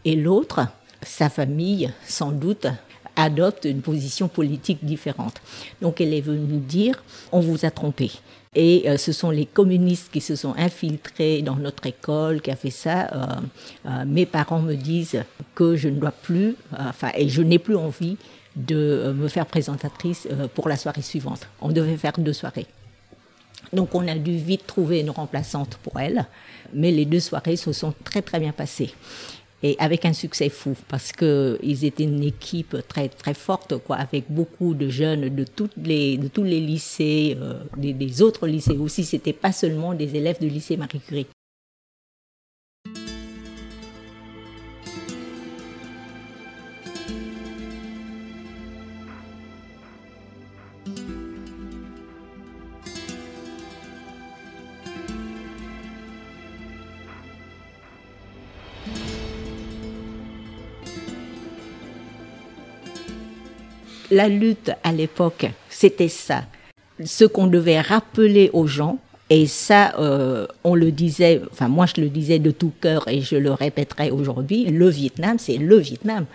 Et 0.05 0.15
l'autre, 0.15 0.61
sa 1.01 1.29
famille, 1.29 1.91
sans 2.05 2.31
doute, 2.31 2.67
adopte 3.15 3.65
une 3.65 3.81
position 3.81 4.27
politique 4.27 4.83
différente. 4.83 5.41
Donc 5.81 6.01
elle 6.01 6.13
est 6.13 6.21
venue 6.21 6.57
dire, 6.57 7.03
on 7.31 7.41
vous 7.41 7.65
a 7.65 7.71
trompé. 7.71 8.11
Et 8.55 8.89
euh, 8.89 8.97
ce 8.97 9.11
sont 9.11 9.29
les 9.29 9.45
communistes 9.45 10.11
qui 10.11 10.21
se 10.21 10.35
sont 10.35 10.53
infiltrés 10.57 11.41
dans 11.41 11.55
notre 11.55 11.85
école 11.85 12.41
qui 12.41 12.51
a 12.51 12.55
fait 12.55 12.69
ça. 12.71 13.09
Euh, 13.85 14.05
mes 14.05 14.25
parents 14.25 14.61
me 14.61 14.75
disent 14.75 15.23
que 15.55 15.75
je 15.75 15.89
ne 15.89 15.99
dois 15.99 16.11
plus, 16.11 16.55
enfin, 16.77 17.11
et 17.15 17.29
je 17.29 17.41
n'ai 17.41 17.59
plus 17.59 17.75
envie 17.75 18.17
de 18.55 19.13
me 19.15 19.27
faire 19.27 19.45
présentatrice 19.45 20.27
pour 20.55 20.67
la 20.67 20.77
soirée 20.77 21.01
suivante. 21.01 21.47
On 21.61 21.69
devait 21.69 21.97
faire 21.97 22.13
deux 22.17 22.33
soirées. 22.33 22.67
Donc 23.73 23.95
on 23.95 24.07
a 24.07 24.15
dû 24.15 24.35
vite 24.37 24.67
trouver 24.67 24.99
une 24.99 25.09
remplaçante 25.09 25.77
pour 25.83 25.99
elle, 25.99 26.25
mais 26.73 26.91
les 26.91 27.05
deux 27.05 27.19
soirées 27.19 27.55
se 27.55 27.71
sont 27.71 27.93
très 28.03 28.21
très 28.21 28.39
bien 28.39 28.51
passées 28.51 28.93
et 29.63 29.75
avec 29.79 30.05
un 30.05 30.13
succès 30.13 30.49
fou 30.49 30.75
parce 30.87 31.11
que 31.11 31.59
ils 31.61 31.85
étaient 31.85 32.03
une 32.03 32.23
équipe 32.23 32.77
très 32.87 33.09
très 33.09 33.33
forte 33.33 33.77
quoi 33.77 33.97
avec 33.97 34.25
beaucoup 34.29 34.73
de 34.73 34.89
jeunes 34.89 35.29
de 35.29 35.43
toutes 35.43 35.75
les 35.77 36.17
de 36.17 36.27
tous 36.27 36.43
les 36.43 36.59
lycées 36.59 37.37
euh, 37.39 37.59
des, 37.77 37.93
des, 37.93 38.21
autres 38.21 38.47
lycées 38.47 38.77
aussi 38.77 39.03
c'était 39.03 39.33
pas 39.33 39.51
seulement 39.51 39.93
des 39.93 40.15
élèves 40.15 40.39
du 40.39 40.49
lycée 40.49 40.77
Marie 40.77 40.99
Curie 40.99 41.27
la 64.11 64.27
lutte 64.27 64.71
à 64.83 64.91
l'époque, 64.91 65.47
c'était 65.69 66.09
ça. 66.09 66.43
Ce 67.03 67.25
qu'on 67.25 67.47
devait 67.47 67.81
rappeler 67.81 68.51
aux 68.53 68.67
gens, 68.67 68.99
et 69.29 69.47
ça, 69.47 69.93
euh, 69.97 70.45
on 70.65 70.75
le 70.75 70.91
disait, 70.91 71.41
enfin 71.51 71.69
moi 71.69 71.85
je 71.85 72.01
le 72.01 72.09
disais 72.09 72.37
de 72.37 72.51
tout 72.51 72.73
cœur 72.81 73.07
et 73.07 73.21
je 73.21 73.37
le 73.37 73.53
répéterai 73.53 74.11
aujourd'hui, 74.11 74.65
le 74.65 74.89
Vietnam, 74.89 75.39
c'est 75.39 75.57
le 75.57 75.77
Vietnam 75.77 76.25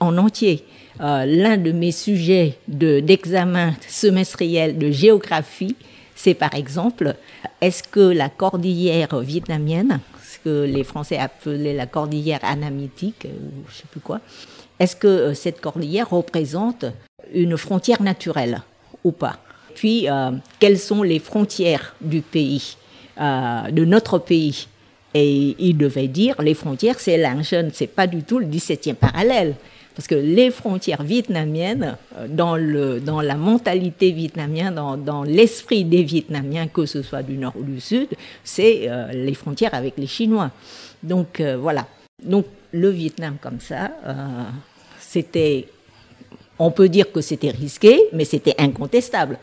en 0.00 0.16
entier. 0.16 0.64
Euh, 1.02 1.26
l'un 1.26 1.58
de 1.58 1.72
mes 1.72 1.92
sujets 1.92 2.56
d'examen 2.66 3.74
semestriel 3.86 4.78
de 4.78 4.90
géographie, 4.90 5.76
c'est 6.16 6.32
par 6.32 6.54
exemple, 6.54 7.14
est-ce 7.60 7.82
que 7.82 8.00
la 8.00 8.30
cordillère 8.30 9.20
vietnamienne, 9.20 10.00
ce 10.24 10.38
que 10.38 10.64
les 10.64 10.84
Français 10.84 11.18
appelaient 11.18 11.74
la 11.74 11.86
cordillère 11.86 12.40
anamitique, 12.42 13.26
ou 13.26 13.68
je 13.68 13.76
sais 13.76 13.88
plus 13.90 14.00
quoi, 14.00 14.20
est-ce 14.78 14.94
que 14.96 15.08
euh, 15.08 15.34
cette 15.34 15.60
cordillère 15.60 16.10
représente 16.10 16.84
une 17.34 17.56
frontière 17.56 18.02
naturelle 18.02 18.62
ou 19.04 19.12
pas? 19.12 19.38
Puis, 19.74 20.08
euh, 20.08 20.30
quelles 20.58 20.78
sont 20.78 21.02
les 21.02 21.18
frontières 21.18 21.94
du 22.00 22.20
pays, 22.20 22.76
euh, 23.20 23.70
de 23.70 23.84
notre 23.84 24.18
pays 24.18 24.66
Et 25.14 25.56
il 25.58 25.76
devait 25.76 26.08
dire, 26.08 26.40
les 26.40 26.54
frontières, 26.54 26.98
c'est 26.98 27.22
ce 27.42 27.64
c'est 27.72 27.86
pas 27.86 28.06
du 28.06 28.22
tout 28.22 28.38
le 28.38 28.46
17e 28.46 28.94
parallèle. 28.94 29.54
Parce 29.94 30.06
que 30.06 30.14
les 30.14 30.52
frontières 30.52 31.02
vietnamiennes, 31.02 31.96
dans, 32.28 32.54
la 32.54 33.34
mentalité 33.34 34.12
vietnamienne, 34.12 34.80
dans 35.04 35.24
l'esprit 35.24 35.82
des 35.82 36.04
Vietnamiens, 36.04 36.68
que 36.68 36.86
ce 36.86 37.02
soit 37.02 37.24
du 37.24 37.36
nord 37.36 37.54
ou 37.58 37.64
du 37.64 37.80
sud, 37.80 38.06
c'est 38.44 38.88
les 39.12 39.34
frontières 39.34 39.74
avec 39.74 39.94
les 39.98 40.06
Chinois. 40.06 40.52
Donc 41.02 41.40
voilà. 41.40 41.84
Donc 42.22 42.46
le 42.70 42.90
Vietnam 42.90 43.38
comme 43.40 43.58
ça, 43.58 43.90
c'était, 45.08 45.66
on 46.58 46.70
peut 46.70 46.88
dire 46.88 47.10
que 47.10 47.22
c'était 47.22 47.50
risqué, 47.50 47.98
mais 48.12 48.26
c'était 48.26 48.54
incontestable. 48.58 49.38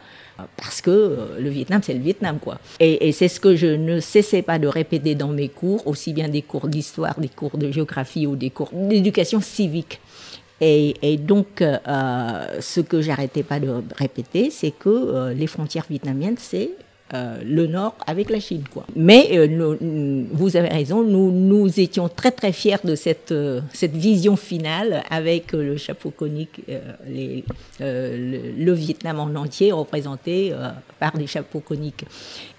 Parce 0.58 0.82
que 0.82 0.92
euh, 0.92 1.40
le 1.40 1.50
Vietnam, 1.50 1.82
c'est 1.82 1.94
le 1.94 2.02
Vietnam, 2.02 2.40
quoi. 2.40 2.60
Et, 2.80 3.12
c'est 3.14 3.30
ce 3.30 3.40
que 3.40 3.56
je 3.56 3.68
ne 3.68 4.00
cessais 4.00 4.42
pas 4.42 4.60
de 4.60 4.68
répéter 4.68 5.16
dans 5.16 5.30
mes 5.30 5.50
cours, 5.50 5.88
aussi 5.88 6.14
bien 6.14 6.28
des 6.28 6.42
cours 6.42 6.68
d'histoire, 6.68 7.20
des 7.20 7.30
cours 7.30 7.58
de 7.58 7.72
géographie 7.72 8.28
ou 8.28 8.36
des 8.36 8.50
cours 8.50 8.70
d'éducation 8.74 9.42
civique. 9.42 10.02
Et, 10.62 11.18
donc, 11.18 11.62
euh, 11.62 12.46
ce 12.60 12.82
que 12.82 13.02
j'arrêtais 13.02 13.44
pas 13.44 13.60
de 13.60 13.82
répéter, 13.96 14.52
c'est 14.52 14.72
que 14.72 14.90
euh, 14.90 15.34
les 15.34 15.48
frontières 15.48 15.86
vietnamiennes, 15.90 16.38
c'est 16.38 16.72
euh, 17.14 17.38
le 17.46 17.68
Nord 17.68 17.94
avec 18.08 18.32
la 18.32 18.40
Chine. 18.40 18.64
Quoi. 18.74 18.84
Mais 18.96 19.30
euh, 19.34 20.26
vous 20.32 20.58
avez 20.58 20.70
raison, 20.70 21.04
nous, 21.04 21.80
étions 21.80 22.10
très 22.10 22.32
très 22.32 22.52
fiers 22.52 22.78
de 22.84 22.96
cette, 22.96 23.32
euh, 23.32 23.62
vision 23.84 24.36
finale 24.36 25.04
avec 25.12 25.52
le 25.52 25.78
chapeau 25.78 26.10
conique, 26.10 26.62
les, 27.08 27.44
le, 27.80 28.72
Vietnam 28.74 29.20
en 29.20 29.36
entier 29.36 29.72
représenté 29.72 30.52
par 31.00 31.16
des 31.16 31.28
chapeaux 31.28 31.60
coniques. 31.60 32.06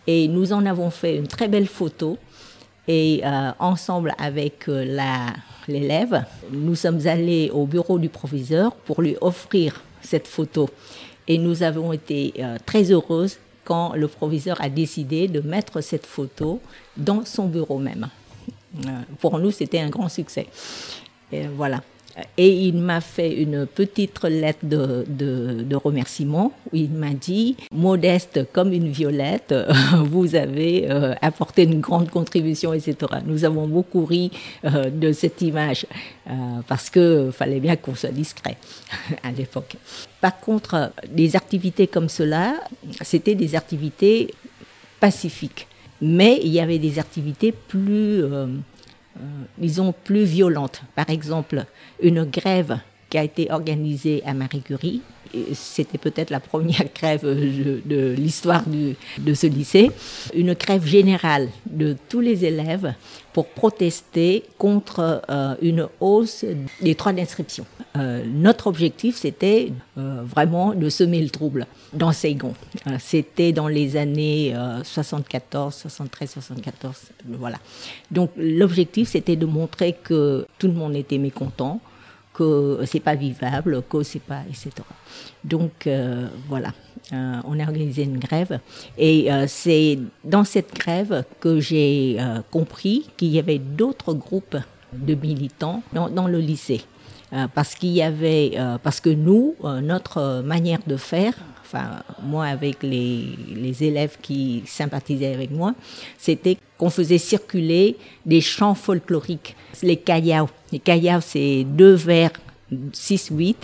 Et 0.07 0.29
nous 0.29 0.53
en 0.53 0.65
avons 0.65 0.91
fait 0.91 1.17
une 1.17 1.27
très 1.27 1.49
belle 1.49 1.67
photo. 1.67 2.17
Et 2.87 3.23
ensemble 3.59 4.15
avec 4.17 4.69
l'élève, 5.67 6.25
nous 6.53 6.77
sommes 6.77 7.05
allés 7.09 7.51
au 7.53 7.67
bureau 7.67 7.99
du 7.99 8.09
proviseur 8.09 8.77
pour 8.77 9.03
lui 9.03 9.17
offrir 9.21 9.83
cette 10.03 10.29
photo. 10.29 10.71
Et 11.27 11.37
nous 11.37 11.65
avons 11.65 11.93
été 11.93 12.33
très 12.65 12.93
heureuses 12.93 13.39
quand 13.67 13.95
le 13.95 14.09
proviseur 14.09 14.57
a 14.61 14.69
décidé 14.71 15.29
de 15.29 15.41
mettre 15.41 15.81
cette 15.81 16.07
photo 16.07 16.61
dans 16.97 17.25
son 17.25 17.47
bureau 17.47 17.79
même. 17.79 18.09
Euh, 18.87 18.91
pour 19.21 19.39
nous, 19.39 19.51
c'était 19.51 19.81
un 19.81 19.91
grand 19.91 20.09
succès. 20.09 20.47
Voilà. 21.57 21.83
Et 22.39 22.49
il 22.49 22.79
m'a 22.79 23.01
fait 23.01 23.35
une 23.43 23.67
petite 23.67 24.23
lettre 24.25 24.65
de, 24.65 25.75
remerciement 25.77 26.53
où 26.73 26.77
il 26.77 26.91
m'a 26.91 27.11
dit, 27.11 27.57
modeste 27.71 28.47
comme 28.53 28.73
une 28.73 28.89
violette, 28.89 29.55
vous 30.05 30.35
avez 30.35 30.91
euh, 30.91 31.15
apporté 31.21 31.65
une 31.65 31.81
grande 31.81 32.09
contribution, 32.11 32.73
etc. 32.73 32.97
Nous 33.27 33.45
avons 33.45 33.67
beaucoup 33.69 34.05
ri 34.07 34.31
euh, 34.65 34.89
de 34.91 35.13
cette 35.13 35.43
image 35.43 35.87
euh, 36.29 36.33
parce 36.67 36.89
qu'il 36.89 37.31
fallait 37.33 37.61
bien 37.61 37.77
qu'on 37.77 37.95
soit 37.95 38.11
discret 38.11 38.57
à 39.23 39.31
l'époque. 39.31 39.77
Par 40.21 40.41
contre, 40.41 40.93
des 41.11 41.37
activités 41.37 41.87
comme 41.87 42.09
cela, 42.09 42.55
c'était 43.03 43.35
des 43.35 43.55
activités 43.55 44.33
pacifiques. 45.01 45.67
Mais 46.01 46.41
il 46.43 46.53
y 46.53 46.61
avait 46.61 46.79
des 46.79 46.99
activités 46.99 47.53
plus 47.53 48.23
disons, 49.59 49.95
plus 50.05 50.25
violentes. 50.25 50.83
Par 50.95 51.11
exemple, 51.11 51.65
une 52.03 52.25
grève 52.25 52.79
qui 53.09 53.19
a 53.19 53.25
été 53.25 53.51
organisée 53.51 54.23
à 54.27 54.35
Marie 54.35 54.63
Curie. 54.63 55.03
C'était 55.55 55.99
peut-être 55.99 56.31
la 56.31 56.41
première 56.41 56.87
grève 56.95 57.25
de, 57.25 58.15
l'histoire 58.17 58.65
de 58.67 59.35
ce 59.35 59.47
lycée. 59.47 59.91
Une 60.35 60.55
grève 60.55 60.87
générale 60.87 61.49
de 61.67 61.97
tous 62.09 62.21
les 62.21 62.45
élèves 62.45 62.95
pour 63.37 63.49
protester 63.49 64.45
contre 64.57 65.21
euh, 65.29 65.55
une 65.61 65.89
hausse 66.01 66.43
des 66.81 66.95
droits 66.95 67.13
d'inscription. 67.13 67.67
euh, 67.95 68.25
notre 68.27 68.67
objectif, 68.67 69.17
c'était 69.17 69.73
euh, 69.99 70.23
vraiment 70.25 70.73
de 70.73 70.89
semer 70.89 71.21
le 71.21 71.29
trouble 71.29 71.67
dans 71.93 72.13
Saigon. 72.13 72.55
C'était 72.99 73.53
dans 73.53 73.69
les 73.69 73.99
années 73.99 74.55
74, 74.83 75.75
73, 75.75 76.31
74, 76.31 76.97
voilà. 77.39 77.59
Donc 78.11 78.31
l'objectif, 78.39 79.11
c'était 79.11 79.37
de 79.37 79.45
montrer 79.45 79.95
que 80.03 80.47
tout 80.59 80.69
le 80.69 80.73
monde 80.73 80.97
était 80.97 81.19
mécontent, 81.19 81.83
que 82.37 82.81
c'est 82.85 83.01
pas 83.01 83.15
vivable, 83.15 83.83
que 83.89 84.03
c'est 84.03 84.21
pas, 84.21 84.43
etc. 84.49 84.71
Donc 85.43 85.89
voilà. 86.49 86.73
on 87.13 87.59
a 87.59 87.63
organisé 87.63 88.03
une 88.03 88.19
grève 88.19 88.61
et 88.99 89.29
c'est 89.47 89.99
dans 90.23 90.45
cette 90.45 90.75
grève 90.75 91.25
que 91.41 91.61
j'ai 91.61 92.19
compris 92.51 93.09
qu'il 93.17 93.29
y 93.29 93.39
avait 93.39 93.59
d'autres 93.59 94.13
groupes 94.13 94.59
de 94.93 95.15
militants 95.15 95.83
dans 95.93 96.29
le 96.29 96.39
lycée. 96.39 96.83
Euh, 97.33 97.49
parce 97.53 97.75
qu'il 97.75 97.91
y 97.91 98.03
avait, 98.03 98.53
euh, 98.57 98.79
parce 98.81 99.01
que 99.01 99.11
nous, 99.11 99.57
euh, 99.65 99.81
notre 99.81 100.43
manière 100.43 100.79
de 100.87 100.97
faire, 100.97 101.35
enfin 101.63 102.03
moi 102.23 102.45
avec 102.47 102.85
les, 102.85 103.31
les 103.53 103.83
élèves 103.83 104.17
qui 104.23 104.63
sympathisaient 104.65 105.35
avec 105.35 105.51
moi, 105.51 105.75
c'était 106.19 106.57
qu'on 106.79 106.91
faisait 106.91 107.19
circuler 107.19 107.97
des 108.25 108.41
chants 108.41 108.77
folkloriques, 108.77 109.57
les 109.83 109.97
kayao. 109.97 110.49
Les 110.71 110.79
kayao, 110.79 111.21
c'est 111.21 111.65
deux 111.65 111.95
vers 111.95 112.31
6-8 112.73 113.57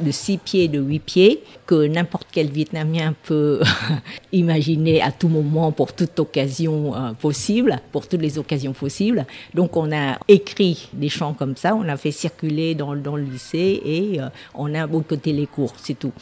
de 0.00 0.10
6 0.10 0.38
pieds, 0.38 0.68
de 0.68 0.80
8 0.80 0.98
pieds, 1.00 1.42
que 1.66 1.86
n'importe 1.86 2.28
quel 2.30 2.48
Vietnamien 2.48 3.14
peut 3.24 3.60
imaginer 4.32 5.02
à 5.02 5.12
tout 5.12 5.28
moment 5.28 5.72
pour 5.72 5.92
toute 5.92 6.18
occasion 6.18 6.94
euh, 6.94 7.12
possible, 7.12 7.80
pour 7.92 8.06
toutes 8.06 8.20
les 8.20 8.38
occasions 8.38 8.72
possibles. 8.72 9.26
Donc 9.54 9.76
on 9.76 9.92
a 9.92 10.18
écrit 10.28 10.88
des 10.92 11.08
chants 11.08 11.34
comme 11.34 11.56
ça, 11.56 11.74
on 11.74 11.88
a 11.88 11.96
fait 11.96 12.12
circuler 12.12 12.74
dans, 12.74 12.94
le 12.94 13.22
lycée 13.22 13.80
et 13.84 14.20
euh, 14.20 14.28
on 14.54 14.74
a 14.74 14.86
boycotté 14.86 15.32
les 15.32 15.46
cours, 15.46 15.72
c'est 15.76 15.98
tout. 15.98 16.12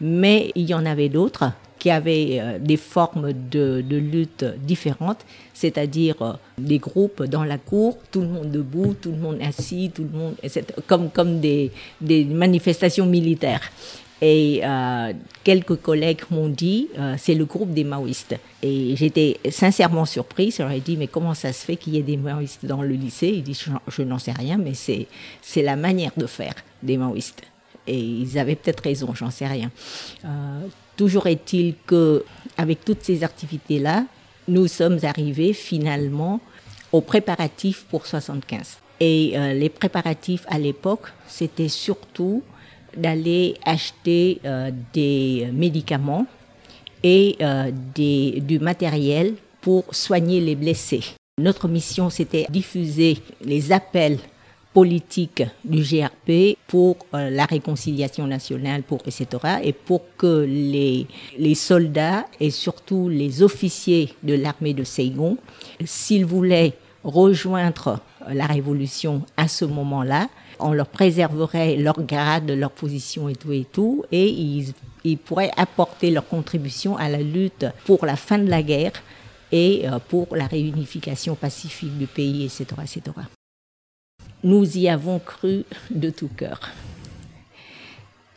Mais 0.00 0.50
il 0.54 0.68
y 0.68 0.74
en 0.74 0.86
avait 0.86 1.08
d'autres 1.08 1.52
qui 1.78 1.90
avaient 1.90 2.38
euh, 2.40 2.58
des 2.58 2.76
formes 2.76 3.32
de, 3.32 3.82
lutte 3.88 4.44
différentes, 4.62 5.24
c'est-à-dire 5.54 6.16
euh, 6.22 6.32
des 6.58 6.78
groupes 6.78 7.22
dans 7.24 7.44
la 7.44 7.58
cour, 7.58 7.98
tout 8.10 8.20
le 8.20 8.28
monde 8.28 8.50
debout, 8.50 8.94
tout 9.00 9.10
le 9.10 9.18
monde 9.18 9.38
assis, 9.42 9.90
tout 9.94 10.06
le 10.10 10.18
monde, 10.18 10.34
comme, 10.86 11.10
comme 11.10 11.40
des, 11.40 11.70
manifestations 12.00 13.06
militaires. 13.06 13.62
Et 14.20 14.60
euh, 14.64 15.12
quelques 15.44 15.76
collègues 15.76 16.22
m'ont 16.30 16.48
dit, 16.48 16.88
c'est 17.18 17.36
le 17.36 17.44
groupe 17.44 17.72
des 17.72 17.84
maoïstes. 17.84 18.34
Et 18.64 18.96
j'étais 18.96 19.38
sincèrement 19.48 20.06
surprise. 20.06 20.56
J'aurais 20.58 20.80
dit, 20.80 20.96
mais 20.96 21.06
comment 21.06 21.34
ça 21.34 21.52
se 21.52 21.64
fait 21.64 21.76
qu'il 21.76 21.94
y 21.94 21.98
ait 21.98 22.02
des 22.02 22.16
maoïstes 22.16 22.66
dans 22.66 22.82
le 22.82 22.94
lycée? 22.94 23.28
Ils 23.28 23.44
disent, 23.44 23.62
je, 23.62 23.70
je 23.86 24.02
n'en 24.02 24.18
sais 24.18 24.32
rien, 24.32 24.58
mais 24.58 24.74
c'est, 24.74 25.06
c'est 25.40 25.62
la 25.62 25.76
manière 25.76 26.10
de 26.16 26.26
faire 26.26 26.54
des 26.82 26.96
maoïstes. 26.96 27.42
Et 27.86 27.98
ils 27.98 28.38
avaient 28.38 28.56
peut-être 28.56 28.82
raison, 28.82 29.14
j'en 29.14 29.30
sais 29.30 29.46
rien. 29.46 29.70
Toujours 30.98 31.28
est-il 31.28 31.74
que, 31.86 32.24
avec 32.56 32.84
toutes 32.84 33.04
ces 33.04 33.22
activités-là, 33.22 34.04
nous 34.48 34.66
sommes 34.66 34.98
arrivés 35.04 35.52
finalement 35.52 36.40
aux 36.90 37.00
préparatifs 37.00 37.86
pour 37.88 38.04
75. 38.04 38.78
Et 38.98 39.34
euh, 39.36 39.52
les 39.52 39.68
préparatifs 39.68 40.44
à 40.48 40.58
l'époque, 40.58 41.12
c'était 41.28 41.68
surtout 41.68 42.42
d'aller 42.96 43.54
acheter 43.64 44.40
euh, 44.44 44.72
des 44.92 45.48
médicaments 45.52 46.26
et 47.04 47.36
euh, 47.42 47.70
du 47.94 48.58
matériel 48.58 49.34
pour 49.60 49.84
soigner 49.94 50.40
les 50.40 50.56
blessés. 50.56 51.04
Notre 51.38 51.68
mission, 51.68 52.10
c'était 52.10 52.46
diffuser 52.50 53.18
les 53.44 53.70
appels 53.70 54.18
politique 54.78 55.42
du 55.64 55.82
GRP 55.82 56.56
pour 56.68 56.98
euh, 57.12 57.30
la 57.30 57.46
réconciliation 57.46 58.28
nationale, 58.28 58.84
pour 58.84 59.00
etc. 59.06 59.26
et 59.64 59.72
pour 59.72 60.02
que 60.16 60.46
les, 60.48 61.08
les 61.36 61.56
soldats 61.56 62.24
et 62.38 62.50
surtout 62.50 63.08
les 63.08 63.42
officiers 63.42 64.14
de 64.22 64.34
l'armée 64.34 64.74
de 64.74 64.84
Saigon, 64.84 65.36
s'ils 65.84 66.24
voulaient 66.24 66.74
rejoindre 67.02 67.98
euh, 68.28 68.34
la 68.34 68.46
révolution 68.46 69.22
à 69.36 69.48
ce 69.48 69.64
moment-là, 69.64 70.28
on 70.60 70.72
leur 70.72 70.86
préserverait 70.86 71.74
leur 71.74 72.00
grade, 72.00 72.48
leur 72.48 72.70
position 72.70 73.28
et 73.28 73.34
tout 73.34 73.52
et 73.52 73.66
tout, 73.72 74.04
et 74.12 74.28
ils, 74.28 74.74
ils 75.02 75.18
pourraient 75.18 75.50
apporter 75.56 76.12
leur 76.12 76.28
contribution 76.28 76.96
à 76.96 77.08
la 77.08 77.18
lutte 77.18 77.66
pour 77.84 78.06
la 78.06 78.14
fin 78.14 78.38
de 78.38 78.48
la 78.48 78.62
guerre 78.62 78.92
et 79.50 79.88
euh, 79.88 79.98
pour 80.08 80.36
la 80.36 80.46
réunification 80.46 81.34
pacifique 81.34 81.98
du 81.98 82.06
pays, 82.06 82.44
etc., 82.44 82.64
etc 82.84 83.28
nous 84.42 84.78
y 84.78 84.88
avons 84.88 85.18
cru 85.18 85.64
de 85.90 86.10
tout 86.10 86.28
cœur. 86.28 86.60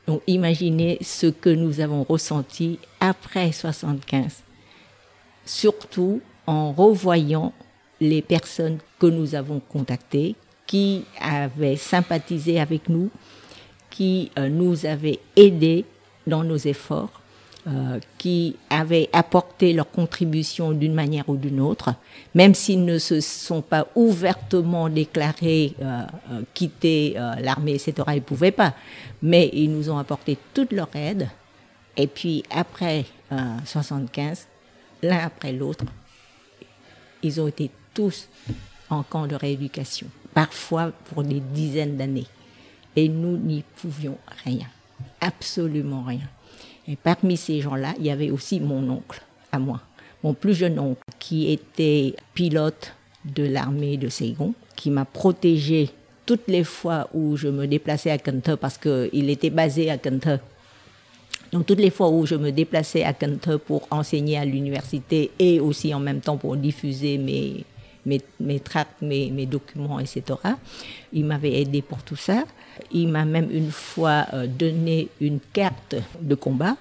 Donc 0.08 0.22
imaginez 0.28 0.98
ce 1.02 1.28
que 1.28 1.50
nous 1.50 1.80
avons 1.80 2.04
ressenti 2.04 2.80
après 3.00 3.52
75, 3.52 4.44
surtout 5.46 6.22
en 6.48 6.72
revoyant 6.72 7.54
les 8.00 8.22
personnes 8.22 8.80
que 9.00 9.06
nous 9.06 9.36
avons 9.36 9.60
contactées, 9.60 10.36
qui 10.66 11.06
avaient 11.20 11.76
sympathisé 11.76 12.60
avec 12.60 12.90
nous, 12.90 13.10
qui 13.90 14.32
euh, 14.40 14.50
nous 14.50 14.86
avaient 14.86 15.20
aidés 15.36 15.86
dans 16.26 16.44
nos 16.44 16.58
efforts 16.58 17.21
euh, 17.67 18.00
qui 18.17 18.56
avaient 18.71 19.08
apporté 19.13 19.71
leur 19.71 19.91
contribution 19.91 20.71
d'une 20.71 20.95
manière 20.95 21.30
ou 21.30 21.36
d'une 21.36 21.60
autre, 21.60 21.93
même 22.34 22.56
s'ils 22.56 22.86
ne 22.86 22.97
se 22.97 23.21
sont 23.21 23.62
pas 23.62 23.88
ouvertement 23.93 24.89
déclarés 24.89 25.76
euh, 25.80 26.02
euh, 26.32 26.41
quitter 26.56 27.13
euh, 27.17 27.36
l'armée, 27.36 27.74
etc. 27.74 27.93
Ils 28.10 28.15
ne 28.15 28.19
pouvaient 28.21 28.50
pas, 28.50 28.74
mais 29.21 29.52
ils 29.54 29.71
nous 29.71 29.91
ont 29.91 30.00
apporté 30.00 30.39
toute 30.56 30.71
leur 30.71 30.89
aide. 30.95 31.30
Et 31.97 32.08
puis 32.08 32.43
après 32.50 33.06
75, 33.65 34.47
l'un 35.04 35.19
après 35.19 35.54
l'autre, 35.54 35.86
ils 37.21 37.39
ont 37.39 37.47
été 37.47 37.69
tous 37.93 38.28
en 38.89 39.04
camp 39.04 39.28
de 39.28 39.36
rééducation, 39.36 40.08
parfois 40.34 40.91
pour 41.13 41.24
des 41.24 41.41
dizaines 41.41 41.97
d'années. 41.97 42.28
Et 42.95 43.08
nous 43.08 43.38
n'y 43.38 43.63
pouvions 43.76 44.17
rien, 44.45 44.67
absolument 45.19 46.04
rien. 46.04 46.28
Et 46.88 46.96
parmi 46.96 47.38
ces 47.38 47.62
gens-là, 47.62 47.94
il 48.00 48.06
y 48.06 48.12
avait 48.12 48.32
aussi 48.32 48.60
mon 48.60 48.89
oncle, 48.89 49.22
à 49.52 49.60
moi, 49.60 49.82
mon 50.24 50.34
plus 50.34 50.54
jeune 50.54 50.80
oncle, 50.80 51.02
qui 51.20 51.52
était 51.52 52.15
pilote 52.34 52.94
de 53.26 53.44
l'armée 53.44 53.98
de 53.98 54.10
Saigon, 54.10 54.54
qui 54.76 54.89
m'a 54.89 55.06
protégé 55.06 55.89
toutes 56.26 56.48
les 56.48 56.63
fois 56.63 57.10
où 57.13 57.38
je 57.38 57.48
me 57.48 57.67
déplaçais 57.67 58.12
à 58.12 58.17
Kente, 58.17 58.56
parce 58.56 58.78
qu'il 58.78 59.30
était 59.30 59.50
basé 59.50 59.89
à 59.91 59.98
Kente. 59.98 60.39
Donc 61.52 61.65
toutes 61.65 61.80
les 61.80 61.89
fois 61.89 62.10
où 62.10 62.26
je 62.26 62.36
me 62.36 62.52
déplaçais 62.52 63.04
à 63.04 63.13
Kente 63.13 63.58
pour 63.58 63.88
enseigner 63.91 64.38
à 64.38 64.46
l'université 64.46 65.32
et 65.38 65.60
aussi 65.60 65.94
en 65.94 66.00
même 66.00 66.22
temps 66.22 66.38
pour 66.38 66.56
diffuser 66.56 67.17
mes, 67.17 67.65
mes, 68.06 68.22
mes 68.39 68.60
tracts, 68.60 69.02
mes, 69.02 69.30
mes 69.32 69.46
documents, 69.46 70.00
etc. 70.00 70.24
Il 71.13 71.26
m'avait 71.26 71.62
aidé 71.62 71.82
pour 71.82 72.04
tout 72.04 72.15
ça. 72.15 72.44
Il 72.91 73.08
m'a 73.10 73.26
même 73.26 73.50
une 73.52 73.72
fois 73.72 74.26
euh, 74.34 74.48
donné 74.48 75.10
une 75.20 75.39
carte 75.54 75.96
de 76.22 76.36
combat 76.36 76.78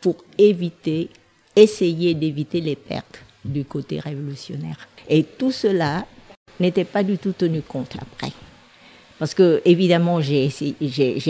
pour 0.00 0.16
éviter, 0.38 1.10
essayer 1.56 2.14
d'éviter 2.14 2.60
les 2.60 2.76
pertes 2.76 3.20
du 3.44 3.64
côté 3.64 4.00
révolutionnaire. 4.00 4.88
Et 5.08 5.22
tout 5.22 5.52
cela 5.52 6.06
n'était 6.60 6.84
pas 6.84 7.02
du 7.02 7.18
tout 7.18 7.32
tenu 7.32 7.62
compte 7.62 7.96
après. 8.00 8.32
Parce 9.18 9.32
que, 9.32 9.62
évidemment, 9.64 10.20
j'ai, 10.20 10.50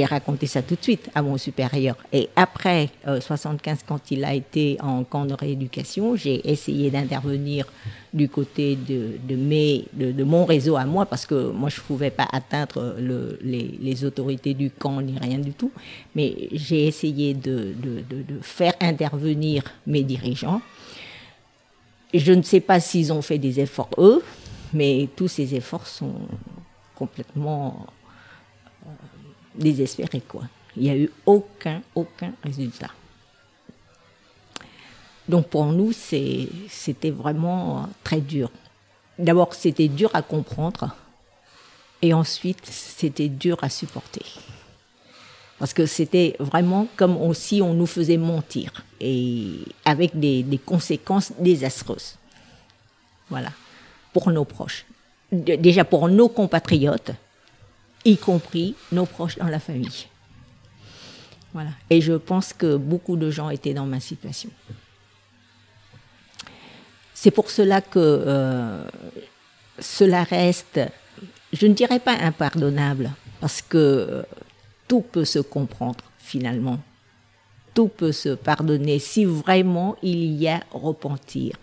raconté 0.08 0.46
ça 0.46 0.62
tout 0.62 0.74
de 0.74 0.82
suite 0.82 1.10
à 1.14 1.20
mon 1.20 1.36
supérieur. 1.36 1.96
Et 2.12 2.30
après 2.34 2.88
euh, 3.06 3.20
75, 3.20 3.80
quand 3.86 4.10
il 4.10 4.24
a 4.24 4.32
été 4.32 4.78
en 4.80 5.04
camp 5.04 5.26
de 5.26 5.34
rééducation, 5.34 6.16
j'ai 6.16 6.50
essayé 6.50 6.90
d'intervenir 6.90 7.66
du 8.14 8.28
côté 8.30 8.76
de, 8.76 10.24
mon 10.24 10.46
réseau 10.46 10.76
à 10.76 10.86
moi, 10.86 11.04
parce 11.04 11.26
que 11.26 11.50
moi, 11.50 11.68
je 11.68 11.80
ne 11.80 11.84
pouvais 11.84 12.10
pas 12.10 12.26
atteindre 12.32 12.96
le, 12.98 13.38
les, 13.42 14.04
autorités 14.04 14.54
du 14.54 14.70
camp 14.70 15.02
ni 15.02 15.18
rien 15.18 15.38
du 15.38 15.52
tout. 15.52 15.70
Mais 16.14 16.48
j'ai 16.52 16.86
essayé 16.86 17.34
de 17.34 17.74
faire 18.40 18.72
intervenir 18.80 19.62
mes 19.86 20.02
dirigeants. 20.02 20.62
Je 22.14 22.32
ne 22.32 22.42
sais 22.42 22.60
pas 22.60 22.80
s'ils 22.80 23.12
ont 23.12 23.22
fait 23.22 23.38
des 23.38 23.60
efforts, 23.60 23.90
eux, 23.98 24.22
mais 24.72 25.08
tous 25.16 25.28
ces 25.28 25.54
efforts 25.54 25.86
sont 25.86 26.14
complètement 26.94 27.86
euh, 28.86 28.90
désespéré 29.54 30.20
quoi. 30.20 30.42
Il 30.76 30.82
n'y 30.82 30.90
a 30.90 30.96
eu 30.96 31.10
aucun 31.26 31.82
aucun 31.94 32.32
résultat. 32.42 32.90
Donc 35.28 35.48
pour 35.48 35.66
nous 35.66 35.92
c'était 35.92 37.10
vraiment 37.10 37.88
très 38.02 38.20
dur. 38.20 38.50
D'abord 39.18 39.54
c'était 39.54 39.88
dur 39.88 40.10
à 40.14 40.22
comprendre 40.22 40.94
et 42.02 42.12
ensuite 42.12 42.66
c'était 42.66 43.28
dur 43.28 43.56
à 43.62 43.68
supporter. 43.68 44.24
Parce 45.58 45.72
que 45.72 45.86
c'était 45.86 46.36
vraiment 46.40 46.88
comme 46.96 47.32
si 47.32 47.62
on 47.62 47.74
nous 47.74 47.86
faisait 47.86 48.16
mentir 48.16 48.84
et 49.00 49.60
avec 49.84 50.18
des, 50.18 50.42
des 50.42 50.58
conséquences 50.58 51.32
désastreuses. 51.38 52.16
Voilà, 53.30 53.50
pour 54.12 54.30
nos 54.30 54.44
proches 54.44 54.84
déjà 55.32 55.84
pour 55.84 56.08
nos 56.08 56.28
compatriotes 56.28 57.12
y 58.04 58.16
compris 58.16 58.74
nos 58.92 59.06
proches 59.06 59.36
dans 59.36 59.48
la 59.48 59.58
famille. 59.58 60.06
Voilà. 61.52 61.70
Et 61.88 62.00
je 62.00 62.14
pense 62.14 62.52
que 62.52 62.76
beaucoup 62.76 63.16
de 63.16 63.30
gens 63.30 63.50
étaient 63.50 63.74
dans 63.74 63.86
ma 63.86 64.00
situation. 64.00 64.50
C'est 67.14 67.30
pour 67.30 67.50
cela 67.50 67.80
que 67.80 67.98
euh, 67.98 68.84
cela 69.78 70.24
reste, 70.24 70.80
je 71.52 71.66
ne 71.66 71.72
dirais 71.72 72.00
pas 72.00 72.16
impardonnable, 72.18 73.12
parce 73.40 73.62
que 73.62 74.24
tout 74.88 75.00
peut 75.00 75.24
se 75.24 75.38
comprendre 75.38 76.04
finalement. 76.18 76.80
Tout 77.72 77.88
peut 77.88 78.12
se 78.12 78.30
pardonner 78.30 78.98
si 78.98 79.24
vraiment 79.24 79.96
il 80.02 80.34
y 80.34 80.48
a 80.48 80.60
repentir. 80.70 81.56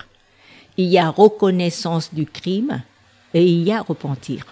Il 0.76 0.86
y 0.86 0.98
a 0.98 1.10
reconnaissance 1.10 2.12
du 2.12 2.26
crime 2.26 2.82
et 3.34 3.44
il 3.44 3.62
y 3.62 3.72
a 3.72 3.82
repentir. 3.82 4.46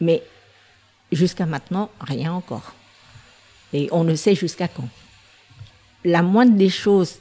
Mais 0.00 0.22
jusqu'à 1.12 1.46
maintenant, 1.46 1.90
rien 2.00 2.32
encore. 2.32 2.74
Et 3.72 3.88
on 3.92 4.04
ne 4.04 4.14
sait 4.14 4.34
jusqu'à 4.34 4.68
quand. 4.68 4.88
La 6.04 6.22
moindre 6.22 6.56
des 6.56 6.70
choses 6.70 7.18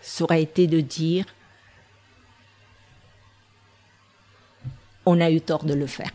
serait 0.00 0.42
été 0.42 0.66
de 0.66 0.80
dire 0.80 1.26
on 5.04 5.20
a 5.20 5.30
eu 5.30 5.40
tort 5.40 5.64
de 5.64 5.74
le 5.74 5.86
faire. 5.86 6.12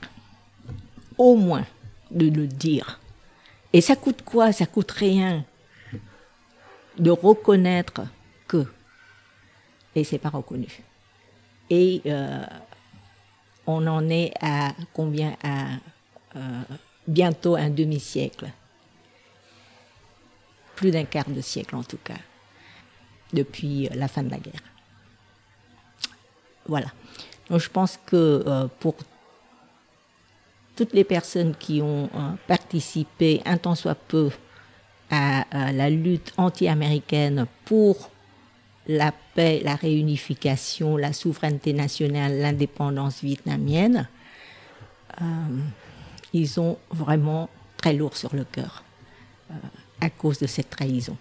Au 1.17 1.35
moins 1.35 1.65
de 2.11 2.29
le 2.29 2.47
dire. 2.47 2.99
Et 3.73 3.81
ça 3.81 3.95
coûte 3.95 4.21
quoi? 4.23 4.51
Ça 4.51 4.65
coûte 4.65 4.91
rien 4.91 5.43
de 6.97 7.11
reconnaître 7.11 8.03
que. 8.47 8.65
Et 9.95 10.03
c'est 10.03 10.19
pas 10.19 10.29
reconnu. 10.29 10.67
Et 11.69 12.01
euh, 12.05 12.45
on 13.67 13.85
en 13.85 14.09
est 14.09 14.31
à 14.41 14.71
combien 14.93 15.35
À 15.43 15.65
euh, 16.35 16.63
bientôt 17.07 17.55
un 17.55 17.69
demi-siècle. 17.69 18.49
Plus 20.75 20.91
d'un 20.91 21.05
quart 21.05 21.29
de 21.29 21.41
siècle 21.41 21.75
en 21.75 21.83
tout 21.83 21.99
cas, 22.03 22.17
depuis 23.33 23.89
la 23.93 24.07
fin 24.07 24.23
de 24.23 24.29
la 24.29 24.37
guerre. 24.37 24.61
Voilà. 26.67 26.87
Donc 27.49 27.61
je 27.61 27.69
pense 27.69 27.97
que 28.05 28.43
euh, 28.45 28.67
pour 28.79 28.95
toutes 30.75 30.93
les 30.93 31.03
personnes 31.03 31.55
qui 31.55 31.81
ont 31.81 32.09
euh, 32.13 32.31
participé 32.47 33.41
un 33.45 33.57
tant 33.57 33.75
soit 33.75 33.95
peu 33.95 34.29
à, 35.09 35.71
la 35.71 35.89
lutte 35.89 36.33
anti-américaine 36.35 37.47
pour 37.63 38.11
la 38.87 39.13
la 39.37 39.75
réunification, 39.75 40.97
la 40.97 41.13
souveraineté 41.13 41.73
nationale, 41.73 42.39
l'indépendance 42.39 43.21
vietnamienne, 43.21 44.07
euh, 45.21 45.25
ils 46.33 46.59
ont 46.59 46.77
vraiment 46.91 47.49
très 47.77 47.93
lourd 47.93 48.17
sur 48.17 48.35
le 48.35 48.43
cœur 48.43 48.83
à 50.01 50.09
cause 50.09 50.39
de 50.39 50.47
cette 50.47 50.69
trahison. 50.69 51.17